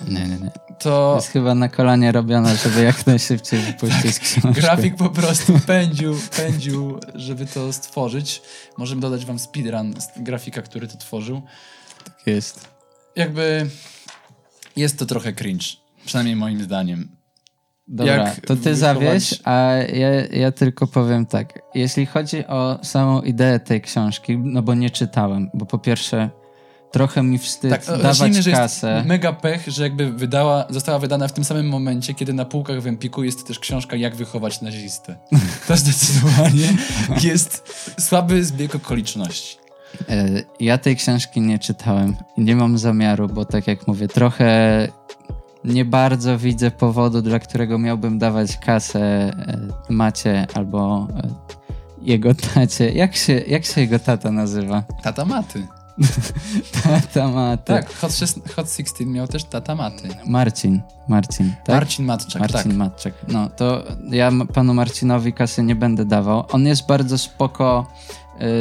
[0.08, 0.50] Nie, nie, nie.
[0.78, 4.52] to Jest chyba na kolanie robiona, żeby jak najszybciej wypuścić książkę.
[4.60, 8.42] grafik po prostu pędził, pędził, żeby to stworzyć.
[8.78, 11.42] Możemy dodać wam speedrun z grafika, który to tworzył.
[12.04, 12.68] Tak jest.
[13.16, 13.70] jakby
[14.76, 15.66] jest to trochę cringe.
[16.06, 17.08] Przynajmniej moim zdaniem.
[17.88, 21.58] Dobra, Jak to ty zawieź, a ja, ja tylko powiem tak.
[21.74, 26.30] Jeśli chodzi o samą ideę tej książki, no bo nie czytałem, bo po pierwsze
[26.92, 28.94] trochę mi wstyd Tak, dawać zacznijmy, że kasę.
[28.94, 32.80] jest mega pech, że jakby wydała, została wydana w tym samym momencie, kiedy na półkach
[32.82, 35.16] w Empiku jest też książka Jak wychować nazistę.
[35.68, 36.68] To zdecydowanie
[37.22, 37.62] jest
[38.00, 39.56] słaby zbieg okoliczności.
[40.08, 40.26] E,
[40.60, 44.88] Ja tej książki nie czytałem i nie mam zamiaru, bo tak jak mówię, trochę
[45.64, 51.28] nie bardzo widzę powodu, dla którego miałbym dawać kasę e, Macie albo e,
[52.02, 52.90] jego tacie.
[52.92, 54.82] Jak się, jak się jego tata nazywa?
[55.02, 55.66] Tata Maty.
[56.82, 57.64] Tata Maty.
[57.64, 60.08] Tak, Hot, 16, Hot 16 miał też Tata Maty.
[60.26, 60.80] Marcin.
[61.08, 61.74] Marcin, tak?
[61.74, 62.78] Marcin Matczak, Marcin tak.
[62.78, 63.14] Matczak.
[63.28, 66.44] No to ja panu Marcinowi kasy nie będę dawał.
[66.52, 67.86] On jest bardzo spoko.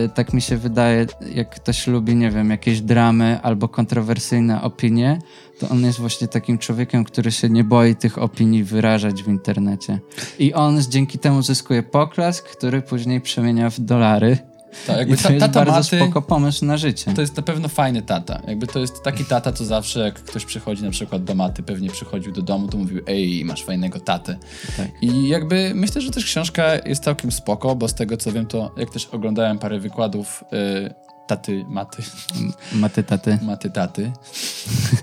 [0.06, 5.19] y, tak mi się wydaje, jak ktoś lubi, nie wiem, jakieś dramy albo kontrowersyjne opinie,
[5.60, 9.99] to on jest właśnie takim człowiekiem, który się nie boi tych opinii wyrażać w internecie.
[10.39, 14.38] I on dzięki temu zyskuje poklask, który później przemienia w dolary.
[14.88, 17.14] I jakby to ta, jest tata bardzo Maty spoko pomysł na życie.
[17.14, 18.42] to jest na pewno fajny tata.
[18.48, 21.90] Jakby to jest taki tata, co zawsze jak ktoś przychodzi na przykład do Maty, pewnie
[21.90, 24.38] przychodził do domu, to mówił ej, masz fajnego tatę.
[24.78, 24.88] Tak.
[25.02, 28.72] I jakby myślę, że też książka jest całkiem spoko, bo z tego co wiem, to
[28.78, 32.04] jak też oglądałem parę wykładów y, taty Maty,
[32.74, 33.38] Maty taty.
[33.42, 34.12] Maty taty,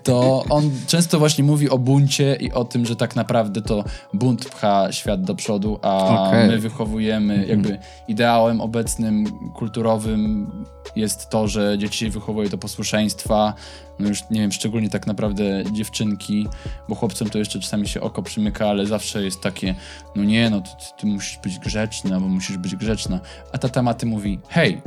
[0.02, 3.84] to on często właśnie mówi o buncie i o tym, że tak naprawdę to
[4.14, 6.48] bunt pcha świat do przodu, a Okej.
[6.48, 10.50] my wychowujemy, jakby ideałem obecnym, kulturowym
[10.96, 13.54] jest to, że dzieci się wychowuje do posłuszeństwa,
[13.98, 16.48] no już nie wiem, szczególnie tak naprawdę dziewczynki,
[16.88, 19.74] bo chłopcom to jeszcze czasami się oko przymyka, ale zawsze jest takie,
[20.16, 23.20] no nie, no ty, ty musisz być grzeczny, albo musisz być grzeczna.
[23.52, 24.82] A tata Maty mówi, hej,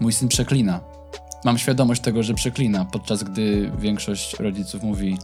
[0.00, 0.80] mój syn przeklina.
[1.44, 5.18] Mam świadomość tego, że przeklina, podczas gdy większość rodziców mówi,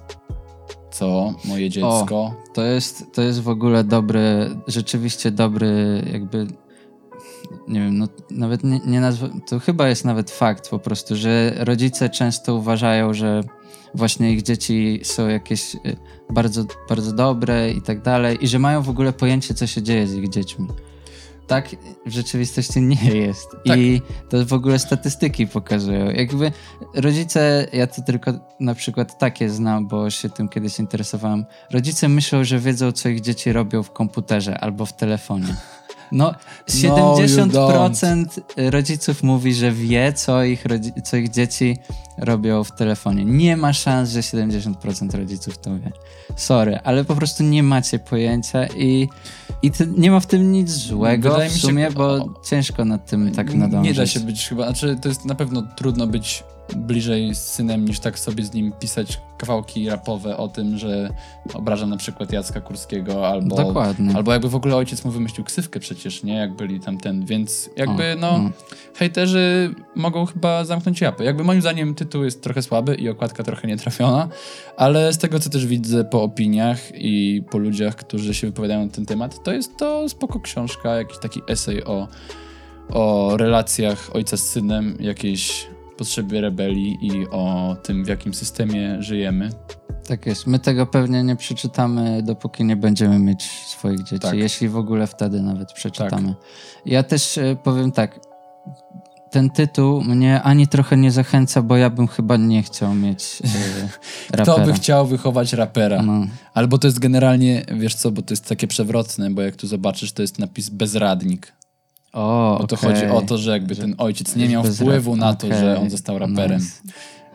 [0.91, 6.47] co, moje dziecko, To jest, to jest w ogóle dobry, rzeczywiście dobry, jakby.
[7.69, 9.03] Nie wiem, no nawet nie, nie.
[9.49, 13.41] To chyba jest nawet fakt po prostu, że rodzice często uważają, że
[13.95, 15.79] właśnie ich dzieci są jakieś y,
[16.31, 20.07] bardzo, bardzo dobre i tak dalej, i że mają w ogóle pojęcie, co się dzieje
[20.07, 20.67] z ich dziećmi.
[21.51, 21.69] Tak
[22.07, 23.49] w rzeczywistości nie jest.
[23.67, 23.79] Tak.
[23.79, 26.11] I to w ogóle statystyki pokazują.
[26.11, 26.53] Jakby
[26.95, 31.45] rodzice, ja to tylko na przykład takie znam, bo się tym kiedyś interesowałem.
[31.71, 35.47] Rodzice myślą, że wiedzą, co ich dzieci robią w komputerze albo w telefonie.
[35.47, 35.55] No,
[36.13, 36.35] No,
[36.69, 38.25] you 70%
[38.71, 40.65] rodziców mówi, że wie, co ich,
[41.05, 41.79] co ich dzieci
[42.19, 43.25] robią w telefonie.
[43.25, 45.93] Nie ma szans, że 70% rodziców to wie.
[46.37, 49.09] Sorry, ale po prostu nie macie pojęcia i,
[49.63, 52.85] i nie ma w tym nic złego Wydaje w mi się- sumie, bo o- ciężko
[52.85, 53.91] nad tym tak nadążyć.
[53.93, 56.45] Nie da się być chyba, znaczy to jest na pewno trudno być
[56.77, 61.11] bliżej z synem niż tak sobie z nim pisać kawałki rapowe o tym, że
[61.55, 64.17] obraża na przykład Jacka Kurskiego albo, Dokładnie.
[64.17, 66.35] albo jakby w ogóle ojciec mu wymyślił ksywkę przecież, nie?
[66.35, 68.51] Jak byli tamten, więc jakby O, no no.
[68.95, 71.25] hejterzy mogą chyba zamknąć japę.
[71.25, 74.29] Jakby moim zdaniem tytuł jest trochę słaby i okładka trochę nietrafiona,
[74.77, 78.93] ale z tego co też widzę po opiniach i po ludziach, którzy się wypowiadają na
[78.93, 82.09] ten temat, to jest to spoko książka, jakiś taki esej o
[82.93, 85.67] o relacjach ojca z synem, jakiejś
[86.01, 89.51] potrzebie rebelii i o tym, w jakim systemie żyjemy.
[90.09, 90.47] Tak jest.
[90.47, 94.19] My tego pewnie nie przeczytamy, dopóki nie będziemy mieć swoich dzieci.
[94.19, 94.35] Tak.
[94.35, 96.35] Jeśli w ogóle wtedy nawet przeczytamy.
[96.87, 98.21] Ja też e, powiem tak.
[99.31, 103.89] Ten tytuł mnie ani trochę nie zachęca, bo ja bym chyba nie chciał mieć e,
[104.43, 104.67] Kto rapera.
[104.67, 106.03] by chciał wychować rapera?
[106.03, 109.67] No, Albo to jest generalnie, wiesz co, bo to jest takie przewrotne, bo jak tu
[109.67, 111.60] zobaczysz, to jest napis bezradnik.
[112.13, 115.47] O, Bo to chodzi o to, że jakby ten ojciec nie miał wpływu na to,
[115.47, 116.61] że on został raperem.
[116.61, 116.81] nice.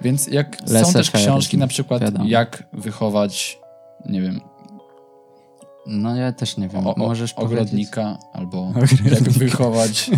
[0.01, 2.25] Więc jak są też książki na przykład, wiadomo.
[2.27, 3.59] jak wychować,
[4.05, 4.41] nie wiem,
[5.87, 6.87] No ja też nie wiem.
[6.87, 7.57] o, o, Możesz powiedzieć?
[7.59, 9.09] ogrodnika, albo Ogrodnika.
[9.09, 10.09] jak wychować,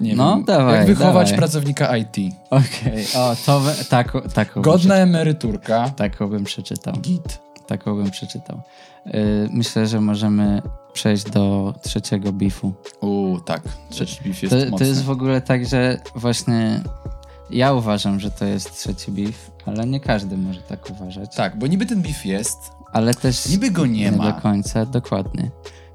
[0.00, 1.38] nie No, wiem, dawaj, jak wychować dawaj.
[1.38, 2.16] pracownika IT.
[2.50, 5.90] Okej, o, to we, tak, taką, Godna emeryturka.
[5.90, 6.94] taką bym przeczytał.
[6.94, 7.38] Git.
[7.78, 8.60] Taką bym przeczytał.
[9.06, 12.72] Y, myślę, że możemy przejść do trzeciego bifu.
[13.00, 13.62] Uuu, tak.
[13.90, 14.78] Trzeci beef jest To, mocny.
[14.78, 16.80] to jest w ogóle tak, że właśnie
[17.50, 21.36] ja uważam, że to jest trzeci beef, ale nie każdy może tak uważać.
[21.36, 22.58] Tak, bo niby ten beef jest,
[22.92, 24.32] Ale też niby go nie, nie ma.
[24.32, 25.50] do końca, dokładnie.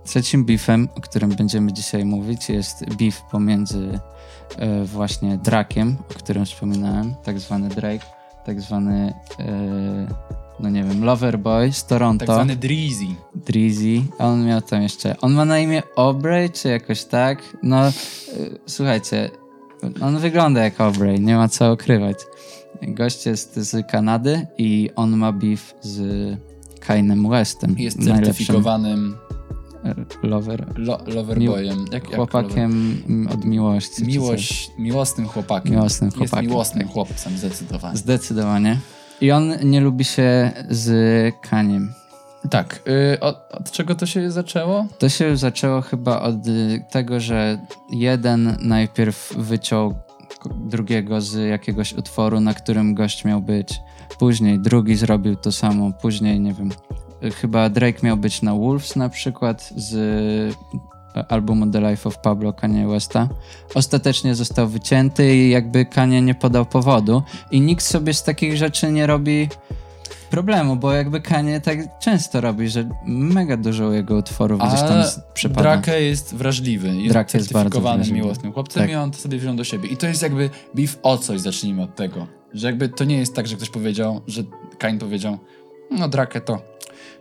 [0.05, 3.99] Trzecim beefem, o którym będziemy dzisiaj mówić, jest beef pomiędzy
[4.57, 8.05] e, właśnie Drakiem, o którym wspominałem, tak zwany Drake,
[8.45, 10.07] tak zwany, e,
[10.59, 12.25] no nie wiem, Loverboy z Toronto.
[12.25, 12.55] Tak zwany.
[13.35, 15.15] Drizzy, a on miał tam jeszcze.
[15.21, 17.57] On ma na imię Aubrey, czy jakoś tak?
[17.63, 17.91] No, y,
[18.65, 19.29] słuchajcie,
[20.01, 22.17] on wygląda jak Aubrey, nie ma co ukrywać.
[22.81, 25.99] Gość jest z Kanady i on ma beef z
[26.79, 27.75] Kainem Westem.
[27.77, 29.15] Jest certyfikowanym
[30.23, 31.85] lover, lo, loverboyem.
[31.91, 34.05] Jak, jak chłopakiem od miłości.
[34.05, 35.71] Miłość, miłosnym chłopakiem.
[35.71, 36.93] Miłosnym Jest chłopakiem, miłosnym tak.
[36.93, 37.97] chłopcem, zdecydowanie.
[37.97, 38.79] Zdecydowanie.
[39.21, 41.93] I on nie lubi się z Kaniem.
[42.49, 42.81] Tak.
[43.13, 44.85] Y, od, od czego to się zaczęło?
[44.99, 47.59] To się zaczęło chyba od y, tego, że
[47.91, 49.95] jeden najpierw wyciął
[50.65, 53.79] drugiego z jakiegoś utworu, na którym gość miał być.
[54.19, 55.91] Później drugi zrobił to samo.
[56.01, 56.69] Później, nie wiem,
[57.23, 60.55] y, chyba Drake miał być na Wolves na przykład z
[61.29, 63.29] albumu The Life of Pablo Kanye Westa.
[63.75, 67.23] Ostatecznie został wycięty i jakby Kanye nie podał powodu.
[67.51, 69.49] I nikt sobie z takich rzeczy nie robi
[70.29, 75.03] problemu, bo jakby Kanye tak często robi, że mega dużo jego utworów gdzieś tam
[75.33, 75.61] przepada.
[75.61, 76.95] Drake jest wrażliwy.
[76.95, 78.11] Jest Drake jest bardzo wrażliwy.
[78.13, 78.91] miłosnym chłopcem Tak.
[78.91, 79.89] i on to sobie wziął do siebie.
[79.89, 82.27] I to jest jakby beef o coś, zacznijmy od tego.
[82.53, 84.43] Że jakby to nie jest tak, że ktoś powiedział, że
[84.77, 85.37] Kain powiedział,
[85.91, 86.61] no Drake to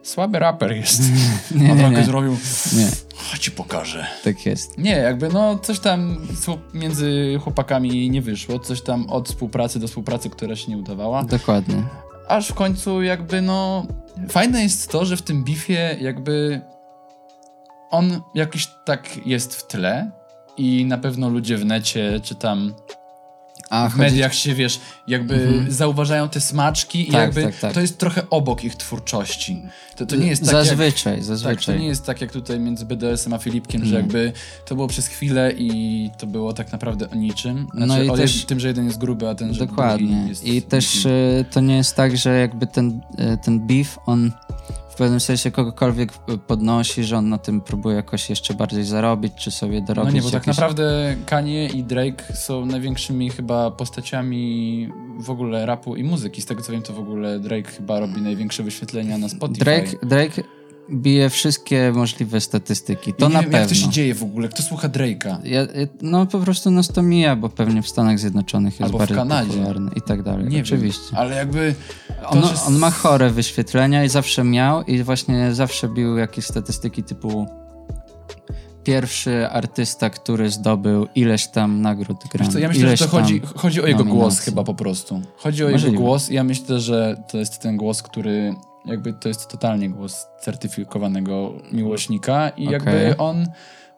[0.03, 1.01] słaby raper jest.
[1.55, 2.05] Nie, A Drake nie.
[2.05, 2.33] zrobił,
[2.77, 4.07] Nie, chodź ci pokażę.
[4.25, 4.79] tak jest.
[4.79, 6.27] Nie, jakby no coś tam
[6.75, 11.25] między chłopakami nie wyszło, coś tam od współpracy do współpracy, która się nie udawała.
[11.25, 11.83] Dokładnie.
[12.29, 13.87] Aż w końcu jakby no...
[14.29, 16.61] Fajne jest to, że w tym bifie jakby
[17.91, 20.11] on jakiś tak jest w tle
[20.57, 22.75] i na pewno ludzie w necie czy tam
[23.71, 27.73] A w chodzi- mediach się, wiesz, jakby zauważają te smaczki i Tak, jakby tak, tak.
[27.75, 29.63] to jest trochę obok ich twórczości.
[29.97, 31.57] To, to nie jest tak Zazwyczaj, jak, zazwyczaj.
[31.57, 33.97] Tak, to nie jest tak jak tutaj między BDS-em a Filipkiem, że Nie.
[33.97, 34.33] jakby
[34.65, 37.67] to było przez chwilę i to było tak naprawdę o niczym.
[37.75, 40.27] Znaczy, No i o też- tym, że jeden jest gruby, a ten, że Dokładnie.
[40.29, 40.45] jest...
[40.45, 43.01] I też y, to nie jest tak, że jakby ten,
[43.35, 44.33] y, ten beef, on
[44.97, 49.33] w pewnym sensie kogokolwiek y, podnosi, że on na tym próbuje jakoś jeszcze bardziej zarobić,
[49.35, 50.47] czy sobie No dorobić nie, bo tak jakieś...
[50.47, 54.89] naprawdę Kanye i Drake są największymi chyba postaciami
[55.21, 56.43] w ogóle rapu i muzyki.
[56.43, 59.65] Z tego co wiem, to w ogóle Drake chyba robi największe wyświetlenia na Spotify.
[59.65, 60.43] Drake, Drake
[60.91, 63.13] bije wszystkie możliwe statystyki.
[63.15, 63.59] To I nie na wiem, pewno.
[63.59, 64.49] jak to się dzieje w ogóle?
[64.49, 65.37] Kto słucha Drake'a?
[65.45, 65.61] Ja,
[66.03, 69.17] no po prostu nas to mija, bo pewnie w Stanach Zjednoczonych jest Albo w bardziej
[69.17, 69.51] Kanadzie.
[69.53, 70.47] popularny i tak dalej.
[70.49, 71.03] Nie Oczywiście.
[71.13, 71.75] wiem, ale jakby...
[72.29, 77.03] On, że- on ma chore wyświetlenia i zawsze miał i właśnie zawsze bił jakieś statystyki
[77.03, 77.47] typu
[78.85, 82.53] pierwszy artysta, który zdobył ileś tam nagród Grammy.
[82.53, 84.45] co, ja myślę, że ileś to tam chodzi, chodzi o jego głos nominacji.
[84.45, 85.21] chyba po prostu.
[85.37, 85.93] Chodzi o Możliwe.
[85.93, 89.91] jego głos i ja myślę, że to jest ten głos, który jakby to jest totalnie
[89.91, 93.15] głos certyfikowanego miłośnika i jakby Okej.
[93.19, 93.47] on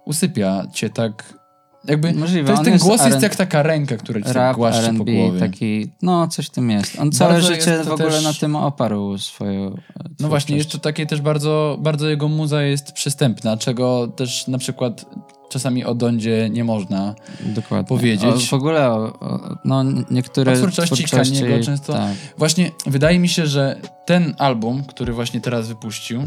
[0.04, 1.37] usypia cię tak...
[1.84, 4.94] Jakby Możliwe, to jest ten jest głos jest jak taka ręka, która cię Rap, głaszcze
[4.98, 5.40] po głowie.
[5.40, 6.98] taki, no coś w tym jest.
[7.00, 10.28] On całe Bardzo życie w ogóle też- na tym oparł swoją No twórczość.
[10.28, 15.04] właśnie, jeszcze takie też bardzo, bardzo jego muza jest przystępna, czego też na przykład
[15.50, 17.14] czasami o Dondzie nie można.
[17.40, 17.88] Dokładnie.
[17.88, 18.44] powiedzieć.
[18.44, 22.12] O, w ogóle o, o, no, niektóre O twórczości Kaniego często- Tak.
[22.38, 26.22] Właśnie wydaje mi się, że ten album, który właśnie teraz wypuścił,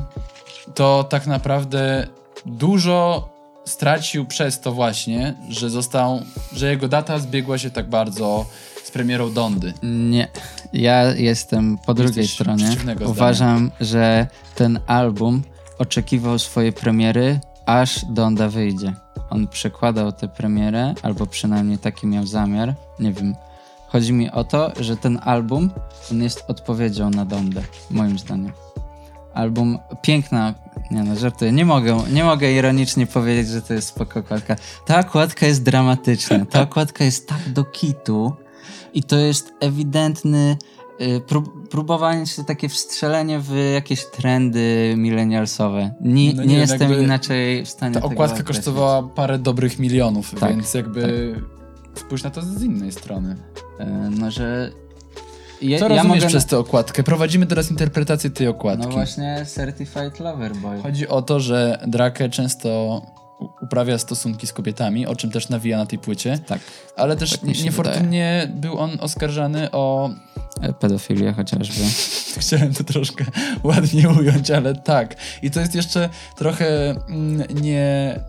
[0.76, 2.08] to tak naprawdę
[2.46, 3.30] dużo
[3.66, 6.22] stracił przez to właśnie, że został,
[6.54, 8.46] że jego data zbiegła się tak bardzo
[8.84, 9.74] z premierą Dondy.
[9.84, 10.28] Nie,
[10.74, 12.66] ja jestem po drugiej Jesteś stronie.
[12.66, 13.12] przeciwnego zdania.
[13.12, 15.42] Uważam, że ten album
[15.78, 18.94] oczekiwał swojej premiery, aż Donda wyjdzie.
[19.30, 22.74] On przekładał tę premierę, albo przynajmniej taki miał zamiar.
[23.00, 23.36] Nie wiem.
[23.88, 25.70] Chodzi mi o to, że ten album,
[26.12, 28.52] on jest odpowiedzią na Dondę, moim zdaniem.
[29.34, 30.54] Album, piękna,
[30.92, 34.56] nie no, żartuję, nie mogę, nie mogę ironicznie powiedzieć, że to jest spoko okładka.
[34.86, 38.34] Ta okładka jest dramatyczna, ta okładka jest tak do kitu
[38.94, 40.58] i to jest ewidentny
[41.02, 45.94] y, prób, próbowanie się, takie wstrzelenie w jakieś trendy milenialsowe.
[46.02, 48.58] Nie, No nie, nie jestem inaczej w stanie Ta tego okładka określić.
[48.58, 51.36] kosztowała parę dobrych milionów, Tak, więc jakby
[51.96, 53.36] spójrz na to z innej strony.
[53.80, 53.86] Y,
[54.20, 54.72] No, że...
[55.62, 57.04] Je, Co ja rozumiesz mogę przez tę okładkę?
[57.04, 58.88] Prowadzimy teraz interpretację tej okładki.
[58.88, 60.82] No właśnie Certified Lover Boy.
[60.82, 63.02] Chodzi o to, że Drake często
[63.62, 66.60] uprawia stosunki z kobietami, o czym też nawija na tej płycie, Tak,
[66.96, 70.10] ale też Tak niefortunnie był on oskarżany o...
[70.62, 71.84] e, pedofilię chociażby.
[72.42, 73.26] Chciałem to troszkę
[73.64, 75.16] ładnie ująć, ale tak.
[75.42, 78.20] I to jest jeszcze trochę mm, nie...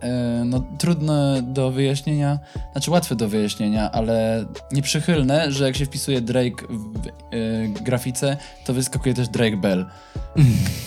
[0.00, 2.38] e, No, trudne do wyjaśnienia,
[2.72, 8.74] znaczy łatwe do wyjaśnienia, ale nieprzychylne, że jak się wpisuje Drake w e, grafice, to
[8.74, 9.86] wyskakuje też Drake Bell.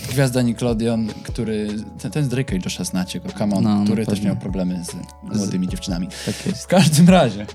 [0.10, 1.68] Gwiazda Nickelodeon, który.
[2.02, 4.36] Ten, ten z Drake'a i Josha znacie go, come on, No, no który też miał
[4.36, 4.96] problemy z
[5.38, 6.08] młodymi dziewczynami.
[6.26, 6.64] Tak jest.
[6.64, 7.46] W każdym razie.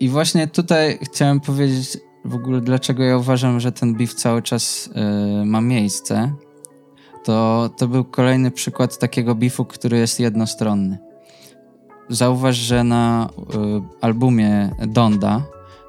[0.00, 4.90] I właśnie tutaj chciałem powiedzieć w ogóle, dlaczego ja uważam, że ten beef cały czas
[4.94, 6.32] e, ma miejsce.
[7.26, 10.98] To, to był kolejny przykład takiego beefu, który jest jednostronny.
[12.08, 15.42] Zauważ, że na e, albumie Donda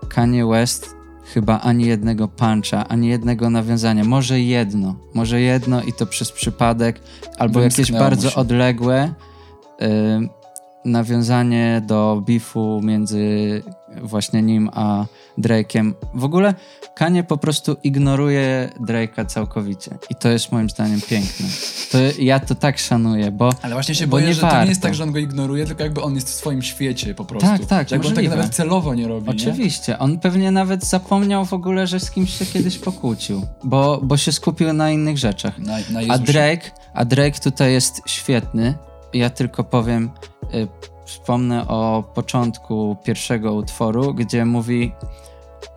[0.10, 0.96] Kanye West
[1.34, 4.04] chyba ani jednego puncha, ani jednego nawiązania.
[4.04, 7.00] Może jedno, może jedno i to przez przypadek,
[7.38, 9.14] albo jakieś Wymsknęło bardzo odległe
[9.82, 9.86] y,
[10.86, 13.64] nawiązanie do bifu między
[14.02, 15.06] właśnie nim a
[15.40, 15.94] Drake'iem.
[16.14, 16.54] W ogóle
[16.96, 21.46] Kanye po prostu ignoruje Drake'a całkowicie i to jest moim zdaniem piękne.
[21.92, 24.52] To ja to tak szanuję, bo Ale właśnie się Bo boję, nie że to nie
[24.54, 24.70] warto.
[24.70, 27.48] jest tak, że on go ignoruje, tylko jakby on jest w swoim świecie po prostu.
[27.50, 28.36] Tak, tak, jakby on możliwe.
[28.36, 29.34] nawet celowo nie robi, nie?
[29.36, 30.00] Oczywiście.
[30.00, 34.32] On pewnie nawet zapomniał w ogóle, że z kimś się kiedyś pokłócił, bo, bo się
[34.32, 35.60] skupił na innych rzeczach.
[35.60, 36.18] Na, na A.
[36.18, 38.74] Drake, a Drake tutaj jest świetny.
[39.14, 40.12] Ja tylko powiem,
[40.54, 40.68] y,
[41.06, 44.92] wspomnę o początku pierwszego utworu, gdzie mówi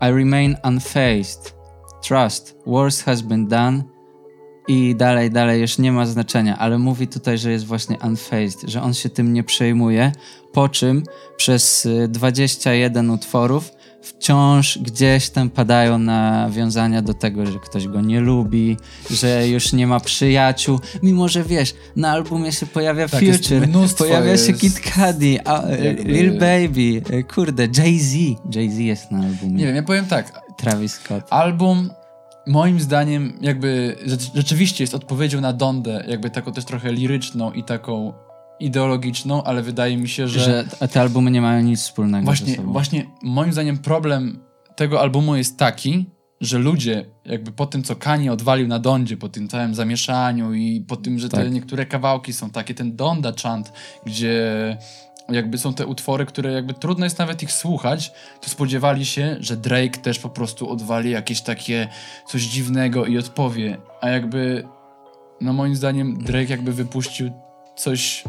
[0.01, 1.55] I remain unfazed.
[2.03, 2.57] Trust.
[2.67, 3.83] Worse has been done.
[4.69, 8.83] I dalej, dalej, już nie ma znaczenia, ale mówi tutaj, że jest właśnie unfazed, że
[8.83, 10.13] on się tym nie przejmuje,
[10.53, 11.03] po czym
[11.37, 18.21] przez y, 21 utworów wciąż gdzieś tam padają nawiązania do tego, że ktoś go nie
[18.21, 18.77] lubi,
[19.11, 24.37] że już nie ma przyjaciół, mimo że wiesz, na albumie się pojawia Tak, Future, pojawia
[24.37, 25.39] się jest- Kid Cudi,
[25.85, 28.15] jakby- Lil Baby, y, kurde, Jay-Z,
[28.55, 30.41] Jay-Z jest na albumie, Nie wiem, ja powiem tak.
[30.57, 31.25] Travis Scott.
[31.31, 31.91] Album
[32.47, 37.65] moim zdaniem jakby rzecz- rzeczywiście jest odpowiedzią na Dondę, jakby taką też trochę liryczną i
[37.65, 38.13] taką
[38.61, 43.07] ideologiczną, ale wydaje mi się, że, Że te albumy nie mają nic wspólnego właśnie, właśnie
[43.23, 44.39] moim zdaniem problem
[44.77, 46.07] tego albumu jest taki,
[46.41, 50.81] że ludzie jakby po tym, co Kanye odwalił na Dondzie, po tym całym zamieszaniu i
[50.89, 51.53] po tym, że te Tak.
[51.53, 53.73] niektóre kawałki są takie, ten Donda chant,
[54.07, 54.77] gdzie
[55.29, 59.57] jakby są te utwory, które jakby trudno jest nawet ich słuchać, to spodziewali się, że
[59.57, 61.89] Drake też po prostu odwali jakieś takie
[62.27, 64.69] coś dziwnego i odpowie, a jakby
[65.41, 67.31] no moim zdaniem Drake jakby wypuścił
[67.77, 68.25] coś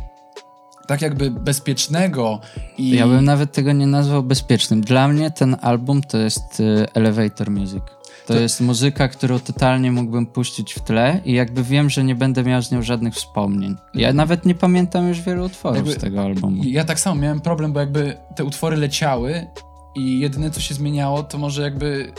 [0.88, 2.40] tak jakby bezpiecznego
[2.78, 4.82] i Ja bym nawet tego nie nazwał bezpiecznym.
[4.82, 7.84] Dla mnie ten album to jest y, elevator music.
[8.28, 12.16] To, To- jest muzyka, którą totalnie mógłbym puścić w tle i jakby wiem, że nie
[12.16, 13.76] będę miał z nią żadnych wspomnień.
[13.94, 16.64] Ja nawet nie pamiętam już wielu utworów Jakby- z tego albumu.
[16.66, 19.48] Ja tak samo miałem problem, bo jakby te utwory leciały
[19.96, 22.12] i jedyne co się zmieniało, to może jakby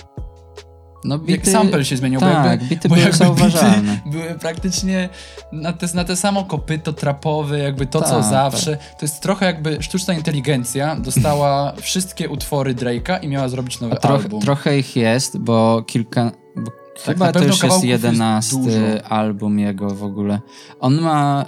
[1.05, 3.93] No jak sample się zmieniał, tak, bo jakby, bity bo były jakby zauważalne.
[4.05, 5.09] bity były praktycznie
[5.53, 8.77] na te, na te samo kopyto trapowe, jakby to co Tak, zawsze.
[8.77, 14.23] To jest trochę jakby sztuczna inteligencja dostała wszystkie utwory Drake'a i miała zrobić nowy Troch,
[14.23, 14.41] album.
[14.41, 16.33] trochę ich jest, bo kilka.
[16.57, 16.71] Bo
[17.07, 20.41] Tak, chyba to już jest jedenasty album jego w ogóle.
[20.81, 21.45] On ma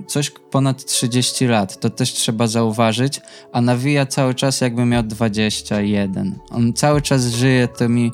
[0.00, 3.20] y, coś ponad 30 lat, to też trzeba zauważyć,
[3.52, 6.38] a nawija cały czas jakby miał 21.
[6.50, 8.12] On cały czas żyje tymi.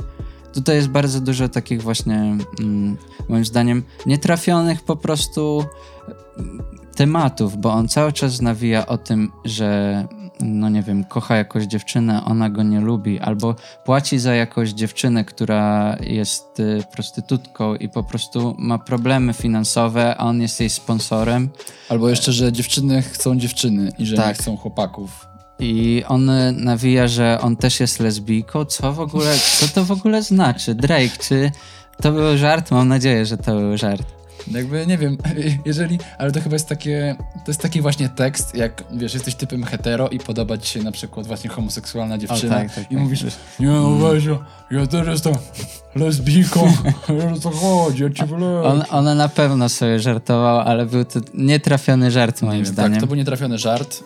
[0.54, 2.96] Tutaj jest bardzo dużo takich właśnie, mm,
[3.28, 5.64] moim zdaniem, nietrafionych po prostu
[6.38, 6.62] mm,
[6.96, 10.04] tematów, bo on cały czas nawija o tym, że
[10.40, 15.24] no nie wiem, kocha jakąś dziewczynę, ona go nie lubi, albo płaci za jakąś dziewczynę,
[15.24, 21.48] która jest y, prostytutką i po prostu ma problemy finansowe, a on jest jej sponsorem
[21.88, 24.38] Albo jeszcze, że dziewczyny chcą dziewczyny i że nie Tak.
[24.38, 25.34] chcą chłopaków.
[25.58, 28.64] I on nawija, że on też jest lesbijką.
[28.64, 30.74] Co w ogóle, co to w ogóle znaczy?
[30.74, 31.50] Drake, czy
[32.02, 32.70] to był żart?
[32.70, 34.14] Mam nadzieję, że to był żart.
[34.50, 35.18] Jakby nie wiem,
[35.66, 39.64] jeżeli, ale to chyba jest takie, to jest taki właśnie tekst, jak wiesz, jesteś typem
[39.64, 43.24] hetero i podoba ci się na przykład właśnie homoseksualna dziewczyna tak, tak, i tak, mówisz,
[43.60, 44.24] nie no weź,
[44.70, 45.34] ja, też jestem
[45.94, 46.72] lesbijką,
[47.34, 48.26] o co chodzi, ja cię.
[48.64, 52.92] On, ona na pewno sobie żartował, ale był to nietrafiony żart moim nie wiem, zdaniem.
[52.92, 54.04] tak, to był nietrafiony żart,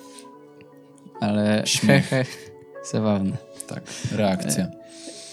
[1.20, 2.10] Ale Śmiech.
[2.92, 3.36] zabawne.
[3.68, 4.66] tak, reakcja.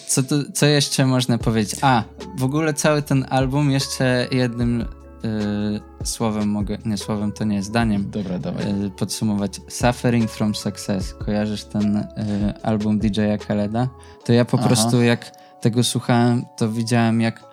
[0.08, 1.80] Co, tu, co jeszcze można powiedzieć?
[1.82, 2.04] A,
[2.38, 8.10] w ogóle cały ten album jeszcze jednym y, słowem mogę, nie słowem to nie, zdaniem
[8.10, 8.86] Dobra, dawaj.
[8.86, 9.62] y, podsumować.
[9.70, 11.14] Suffering from Success.
[11.14, 12.06] Kojarzysz ten y,
[12.64, 13.90] album DJ-a Khaleda?
[14.26, 14.68] To ja po Aha.
[14.68, 17.44] prostu jak tego słuchałem, to widziałem jak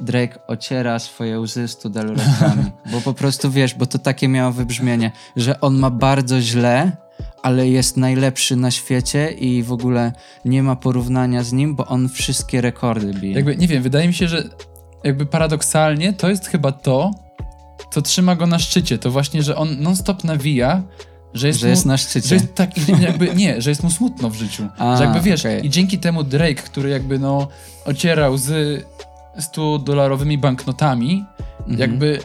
[0.00, 2.64] Drake ociera swoje łzy studelorekami.
[2.92, 6.92] bo po prostu wiesz, bo to takie miało wybrzmienie, że on ma bardzo źle,
[7.42, 10.12] ale jest najlepszy na świecie i w ogóle
[10.44, 13.34] nie ma porównania z nim, bo on wszystkie rekordy bije.
[13.34, 14.48] Jakby, nie wiem, wydaje mi się, że
[15.04, 17.10] jakby paradoksalnie to jest chyba to,
[17.90, 20.82] co trzyma go na szczycie, to właśnie, że on non-stop nawija,
[21.34, 22.28] że jest, że mu, jest na szczycie.
[22.28, 24.68] Że jest tak, jakby nie, że jest mu smutno w życiu.
[24.78, 25.66] A, że jakby wiesz, okej.
[25.66, 27.48] i dzięki temu Drake, który jakby no
[27.84, 28.82] ocierał z
[29.38, 31.24] 100 dolarowymi banknotami,
[31.60, 31.78] Mhm.
[31.78, 32.18] jakby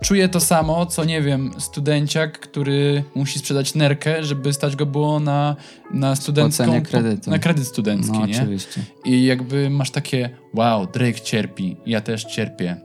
[0.00, 5.20] czuje to samo, co nie wiem, studenciak, który musi sprzedać nerkę, żeby stać go było
[5.20, 5.56] na,
[5.90, 6.82] na studencką...
[6.82, 7.30] Kredytu.
[7.30, 8.40] Na kredyt studencki, No nie?
[8.42, 8.80] oczywiście.
[9.04, 12.76] I jakby masz takie, wow, Drake cierpi, ja też cierpię.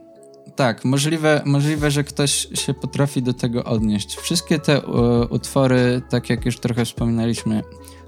[0.56, 4.16] Tak, możliwe, możliwe, że ktoś się potrafi do tego odnieść.
[4.16, 4.80] Wszystkie te e,
[5.28, 7.62] utwory, tak jak już trochę wspominaliśmy,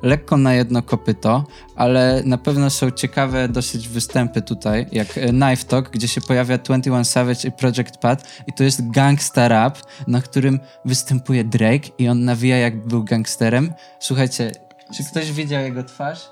[0.04, 1.44] lekko na jedno kopyto,
[1.76, 6.58] ale na pewno są ciekawe dosyć występy tutaj, jak e, Knife Talk, gdzie się pojawia
[6.58, 12.08] 21 Savage i Project Pat i to jest gangsta rap, na którym występuje Drake i
[12.08, 13.72] on nawija jakby był gangsterem.
[14.00, 14.52] Słuchajcie,
[14.96, 16.30] czy ktoś widział jego twarz?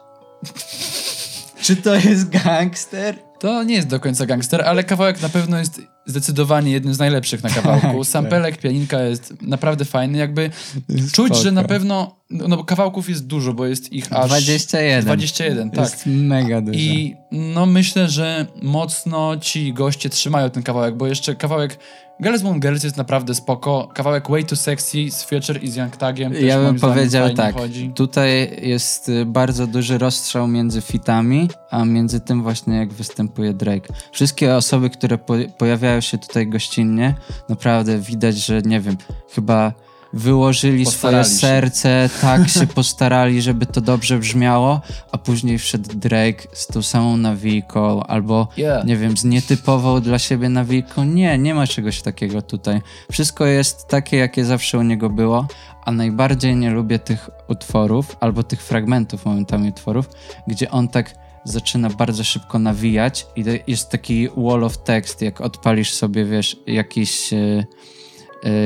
[1.65, 3.32] czy to jest gangster?
[3.43, 7.43] To nie jest do końca gangster, ale kawałek na pewno jest zdecydowanie jednym z najlepszych
[7.43, 7.99] na kawałku.
[7.99, 10.19] Tak, Sampelek, pianinka jest naprawdę fajny.
[10.19, 10.51] Jakby
[10.89, 11.35] czuć, Spoko.
[11.35, 15.05] że na pewno, no no bo kawałków jest dużo, bo jest ich aż 21.
[15.05, 15.85] 21, tak.
[15.85, 16.79] Jest mega dużo.
[16.79, 21.79] I no myślę, że mocno ci goście trzymają ten kawałek, bo jeszcze kawałek
[22.23, 23.89] Girls Moon Girls jest naprawdę spoko.
[23.95, 27.55] Kawałek Way Too Sexy z Future i z Young Tagiem też Ja bym powiedział tak.
[27.55, 27.93] Chodzi.
[27.95, 33.95] Tutaj jest y, bardzo duży rozstrzał między fitami, a między tym właśnie jak występuje Drake.
[34.13, 37.15] Wszystkie osoby, które po pojawiają się tutaj gościnnie,
[37.49, 38.97] naprawdę widać, że nie wiem,
[39.35, 39.73] chyba
[40.13, 41.47] wyłożyli Postarali swoje się.
[41.47, 44.81] serce, tak się postarali, żeby to dobrze brzmiało,
[45.13, 48.87] a później wszedł Drake z tą samą nawijką, albo Yeah.
[48.87, 51.05] nie wiem, z nietypową dla siebie nawijką.
[51.05, 52.83] Nie, nie ma czegoś takiego tutaj.
[53.13, 55.47] Wszystko jest takie, jakie zawsze u niego było,
[55.85, 60.09] a najbardziej nie lubię tych utworów, albo tych fragmentów momentami utworów,
[60.47, 65.93] gdzie on tak zaczyna bardzo szybko nawijać i jest taki wall of text, jak odpalisz
[65.93, 67.65] sobie, wiesz, jakiś, e,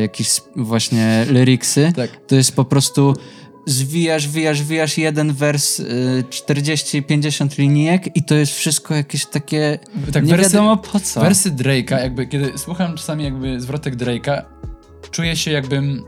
[0.00, 2.10] jakieś właśnie lyricsy, Tak.
[2.26, 3.14] to jest po prostu
[3.66, 9.78] zwijasz, wijasz, wijasz jeden wers, y, 40-50 linijek i to jest wszystko jakieś takie
[10.12, 11.20] Tak, nie wersy- wiadomo po co.
[11.20, 14.42] Wersy Drake'a, jakby kiedy słucham czasami jakby zwrotek Drake'a,
[15.10, 16.02] czuję się jakbym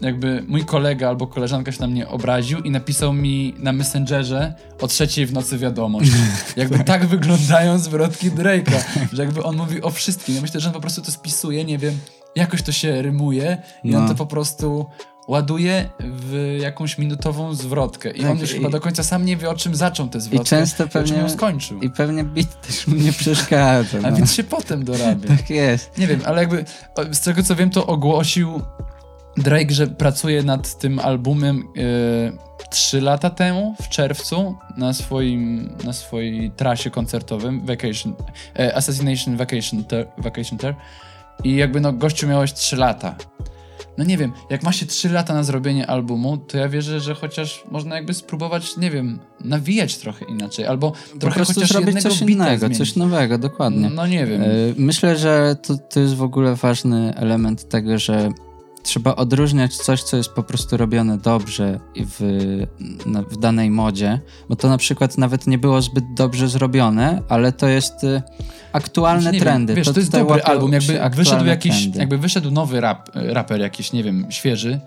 [0.00, 4.88] jakby mój kolega albo koleżanka się na mnie obraził i napisał mi na Messengerze o
[4.88, 6.10] trzeciej w nocy wiadomość.
[6.56, 8.78] Jakby tak wyglądają zwrotki Drake'a,
[9.12, 10.34] że jakby on mówi o wszystkim.
[10.34, 11.94] Ja myślę, że on po prostu to spisuje, nie wiem,
[12.36, 14.08] jakoś to się rymuje i on No.
[14.08, 14.86] to po prostu
[15.28, 18.10] ładuje w jakąś minutową zwrotkę.
[18.10, 20.20] I Tak, on już i- chyba do końca sam nie wie, o czym zaczął tę
[20.20, 20.44] zwrotkę.
[20.48, 21.80] często i o czym pewnie- ją skończył.
[21.80, 23.98] I pewnie beat też mu nie przeszkadza.
[23.98, 24.16] A No.
[24.16, 25.28] więc się potem dorabia.
[25.36, 25.98] Tak jest.
[25.98, 26.64] Nie wiem, ale jakby
[27.12, 28.60] z tego co wiem, to ogłosił
[29.36, 31.62] Drake, że pracuje nad tym albumem
[32.62, 38.14] e, trzy lata temu, w czerwcu, na swoim, na swojej trasie koncertowym Vacation,
[38.58, 40.74] e, Assassination Vacation Tour, Vacation Tour
[41.44, 43.16] i jakby no gościu miałeś trzy lata.
[43.98, 47.14] No nie wiem, jak ma się trzy lata na zrobienie albumu, to ja wierzę, że
[47.14, 52.02] chociaż można jakby spróbować, nie wiem, nawijać trochę inaczej, albo Po trochę prostu chociaż zrobić
[52.02, 52.78] coś innego, zmienić.
[52.78, 53.90] coś nowego, dokładnie.
[53.90, 54.42] No nie wiem.
[54.42, 58.30] E, Myślę, że to, to jest w ogóle ważny element tego, że
[58.82, 62.18] trzeba odróżniać coś, co jest po prostu robione dobrze w,
[63.30, 67.68] w danej modzie, bo to na przykład nawet nie było zbyt dobrze zrobione, ale to
[67.68, 68.22] jest y,
[68.72, 69.74] aktualne Znaczy, trendy.
[69.74, 71.98] Wiem, wiesz, to, jest tutaj dobry album, jakby wyszedł jakiś, trendy.
[71.98, 74.80] jakby wyszedł nowy rap, raper jakiś, nie wiem, świeży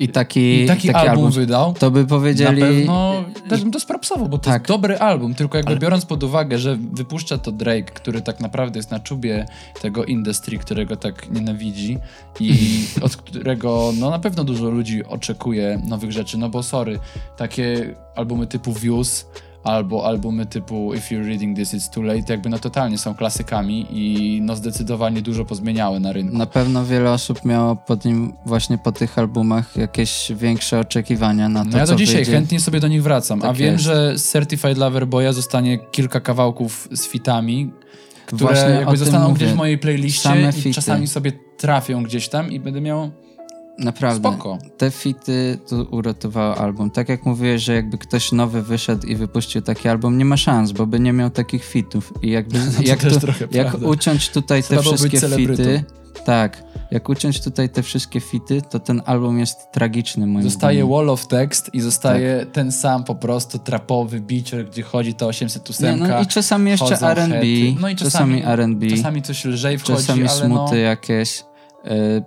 [0.00, 2.60] I taki, i taki, album, wydał, to by powiedzieli...
[2.60, 4.62] na pewno też bym to spropsował, bo to Tak.
[4.62, 8.40] jest dobry album, tylko jakby Ale- biorąc pod uwagę, że wypuszcza to Drake, który tak
[8.40, 9.46] naprawdę jest na czubie
[9.82, 11.98] tego industry, którego tak nienawidzi
[12.40, 16.98] i od którego no na pewno dużo ludzi oczekuje nowych rzeczy, no bo sorry,
[17.36, 19.26] takie albumy typu Views
[19.68, 23.86] albo albumy typu If You're Reading This It's Too Late jakby no totalnie są klasykami
[23.90, 26.36] i no zdecydowanie dużo pozmieniały na rynku.
[26.38, 31.64] Na pewno wiele osób miało po nim, właśnie po tych albumach jakieś większe oczekiwania na
[31.64, 32.32] to, No ja do dzisiaj wyjdzie.
[32.32, 33.84] chętnie sobie do nich wracam, a Tak wiem, jest.
[33.84, 37.70] że z Certified Lover Boya zostanie kilka kawałków z fitami,
[38.26, 39.34] które Właśnie jakby zostaną mówię.
[39.36, 40.72] gdzieś w mojej playliście Same i fity.
[40.74, 43.10] czasami sobie trafią gdzieś tam i będę miał
[43.78, 44.28] Naprawdę.
[44.28, 44.58] spoko.
[44.78, 46.90] Te fity to uratowały album.
[46.90, 50.72] Tak jak mówiłeś, że jakby ktoś nowy wyszedł i wypuścił taki album, nie ma szans,
[50.72, 52.12] bo by nie miał takich fitów.
[52.22, 53.08] I jakby to jak, tu,
[53.50, 53.88] jak prawda.
[53.88, 55.84] uciąć tutaj te Trzeba być wszystkie fity,
[56.24, 60.94] tak, jak uciąć tutaj te wszystkie fity, to ten album jest tragiczny moim Zostaje zdaniem.
[60.96, 62.50] wall of text i zostaje Tak.
[62.50, 66.00] ten sam po prostu trapowy bicior, gdzie chodzi ta 808.
[66.00, 67.36] Nie, no i czasami jeszcze R&B.
[67.80, 71.40] No i czasami, czasami- R&B, Czasami coś lżej wchodzi, czasami ale smuty no, jakieś.
[71.86, 72.22] Y,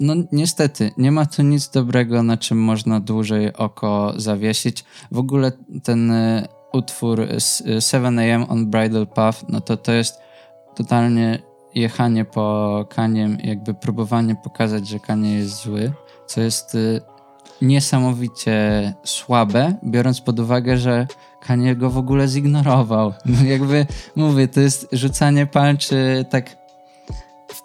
[0.00, 4.84] No niestety, nie ma tu nic dobrego, na czym można dłużej oko zawiesić.
[5.10, 10.14] W ogóle ten y, utwór s- y, 7am on Bridal Path, no to to jest
[10.76, 11.38] totalnie
[11.74, 15.92] jechanie po Kaniem, jakby próbowanie pokazać, że Kanie jest zły,
[16.26, 17.00] co jest y,
[17.62, 21.06] niesamowicie słabe, biorąc pod uwagę, że
[21.40, 23.12] Kanie go w ogóle zignorował.
[23.26, 23.86] No jakby,
[24.16, 26.59] mówię, to jest rzucanie palczy tak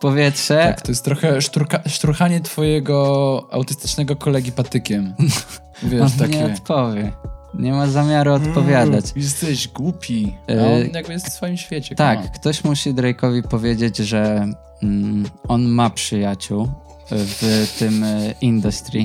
[0.09, 5.13] powietrze, tak, to jest trochę szturka, szturchanie twojego autystycznego kolegi patykiem.
[5.83, 6.37] Wiesz, on takie...
[6.37, 7.11] nie odpowie.
[7.59, 9.05] Nie ma zamiaru odpowiadać.
[9.15, 10.33] Jesteś głupi.
[10.47, 11.89] A E, on jakby jest w swoim świecie.
[11.91, 11.97] on.
[11.97, 14.47] Tak, ktoś musi Drake'owi powiedzieć, że
[14.83, 16.67] mm, on ma przyjaciół
[17.11, 19.03] w tym e, industry.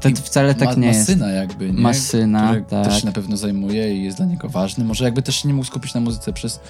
[0.00, 1.06] To wcale tak ma, nie ma jest.
[1.06, 1.80] syna jakby, nie?
[1.82, 2.84] Ma syna, tak.
[2.84, 4.84] też się na pewno zajmuje i jest dla niego ważny.
[4.84, 6.60] Może jakby też się nie mógł skupić na muzyce przez,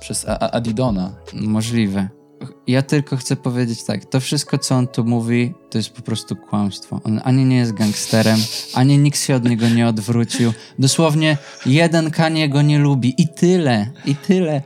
[0.00, 1.10] przez Adidona.
[1.32, 2.08] Możliwe.
[2.66, 6.36] Ja tylko chcę powiedzieć tak, to wszystko, co on tu mówi, to jest po prostu
[6.36, 7.00] kłamstwo.
[7.04, 8.38] On ani nie jest gangsterem,
[8.74, 10.52] ani nikt się od niego nie odwrócił.
[10.78, 11.36] Dosłownie
[11.66, 14.62] jeden Kanye go nie lubi i tyle, i tyle.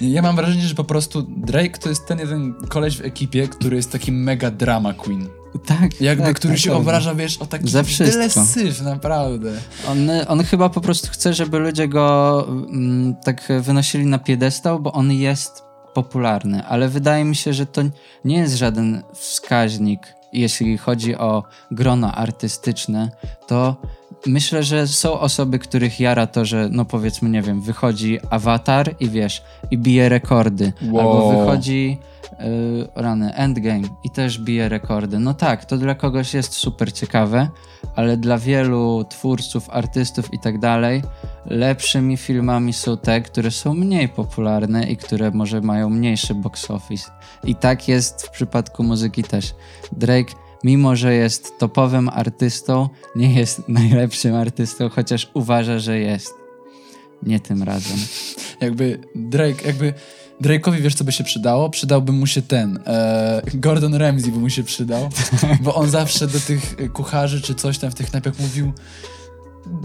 [0.00, 3.76] Ja mam wrażenie, że po prostu Drake to jest ten jeden koleś w ekipie, który
[3.76, 5.28] jest taki mega drama queen.
[5.66, 6.78] Tak, Jakby, tak, który tak, się tak.
[6.78, 9.52] obraża, wiesz, o taki tyle syf, naprawdę.
[9.88, 14.92] On, on chyba po prostu chce, żeby ludzie go mm, tak wynosili na piedestał, bo
[14.92, 15.62] on jest
[15.94, 17.82] popularny, ale wydaje mi się, że to
[18.24, 23.10] nie jest żaden wskaźnik, jeśli chodzi o grono artystyczne,
[23.46, 23.76] to
[24.26, 29.08] myślę, że są osoby, których jara to, że no powiedzmy, nie wiem, wychodzi awatar i
[29.08, 31.00] wiesz, i bije rekordy, Wow.
[31.00, 31.98] albo wychodzi
[32.40, 35.18] yy, rany Endgame i też bije rekordy.
[35.18, 37.48] No tak, to dla kogoś jest super ciekawe,
[37.96, 41.02] ale dla wielu twórców, artystów i tak dalej,
[41.46, 47.10] lepszymi filmami są te, które są mniej popularne i które może mają mniejszy box office.
[47.44, 49.54] I tak jest w przypadku muzyki też.
[49.92, 50.34] Drake,
[50.64, 56.34] mimo że jest topowym artystą, nie jest najlepszym artystą, chociaż uważa, że jest.
[57.22, 57.98] Nie tym razem.
[58.60, 59.94] Jakby Drake, jakby
[60.42, 61.70] Drake'owi wiesz, co by się przydało?
[61.70, 65.08] Przydałby mu się ten, e, Gordon Ramsay by mu się przydał,
[65.60, 68.72] bo on zawsze do tych e, kucharzy czy coś tam w tych knajpach mówił,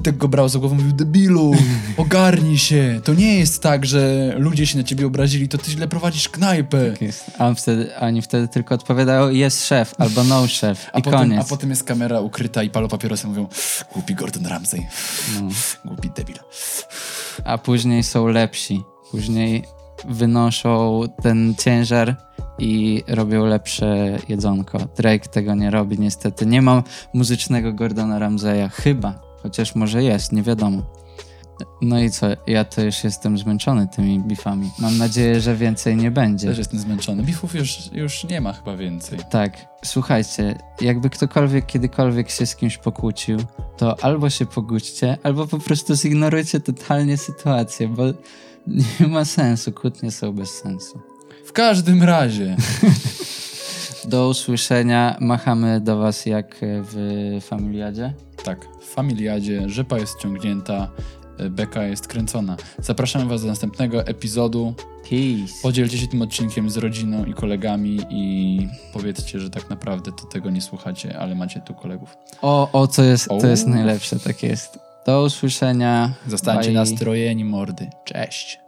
[0.03, 1.51] tak go brał za głową, mówił, debilu,
[1.97, 5.87] ogarnij się, to nie jest tak, że ludzie się na ciebie obrazili, to ty źle
[5.87, 6.91] prowadzisz knajpę.
[6.91, 7.31] Tak jest.
[7.37, 11.01] A on wtedy, a oni wtedy tylko odpowiadają jest szef albo no szef A i
[11.01, 11.45] potem, koniec.
[11.45, 13.47] a potem jest kamera ukryta i palą papierosy mówią,
[13.93, 14.87] głupi Gordon Ramsay,
[15.41, 15.49] No.
[15.85, 16.35] głupi debil.
[17.45, 18.83] a później są lepsi.
[19.11, 19.63] Później
[20.07, 22.15] wynoszą ten ciężar
[22.59, 24.77] i robią lepsze jedzonko.
[24.97, 26.45] Drake tego nie robi niestety.
[26.45, 26.83] Nie ma
[27.13, 28.69] muzycznego Gordona Ramsaya.
[28.71, 29.21] Chyba.
[29.43, 30.81] Chociaż może jest, nie wiadomo.
[31.81, 32.27] No i co?
[32.47, 34.71] Ja to już jestem zmęczony tymi bifami.
[34.79, 36.47] Mam nadzieję, że więcej nie będzie.
[36.47, 37.23] Też jestem zmęczony.
[37.23, 39.19] Bifów już, już nie ma chyba więcej.
[39.29, 43.37] Tak, słuchajcie, jakby ktokolwiek kiedykolwiek się z kimś pokłócił,
[43.77, 48.03] to albo się pogódźcie, albo po prostu zignorujcie totalnie sytuację, bo
[48.99, 50.99] nie ma sensu, kłótnie są bez sensu.
[51.45, 52.55] W każdym razie,
[54.05, 58.13] Do usłyszenia, machamy do was jak w Familiadzie.
[58.43, 60.91] tak, w familiadzie rzepa jest ciągnięta,
[61.37, 62.57] e, beka jest kręcona.
[62.79, 64.73] Zapraszamy was do następnego epizodu.
[65.09, 65.53] Peace.
[65.63, 70.49] Podzielcie się tym odcinkiem z rodziną i kolegami i powiedzcie, że tak naprawdę to tego
[70.49, 72.17] nie słuchacie, ale macie tu kolegów.
[72.41, 74.79] O, o, co jest, to jest najlepsze, tak jest.
[75.09, 76.11] Do usłyszenia.
[76.27, 76.73] Zostańcie Bye.
[76.73, 77.89] nastrojeni, mordy.
[78.03, 78.59] Cześć.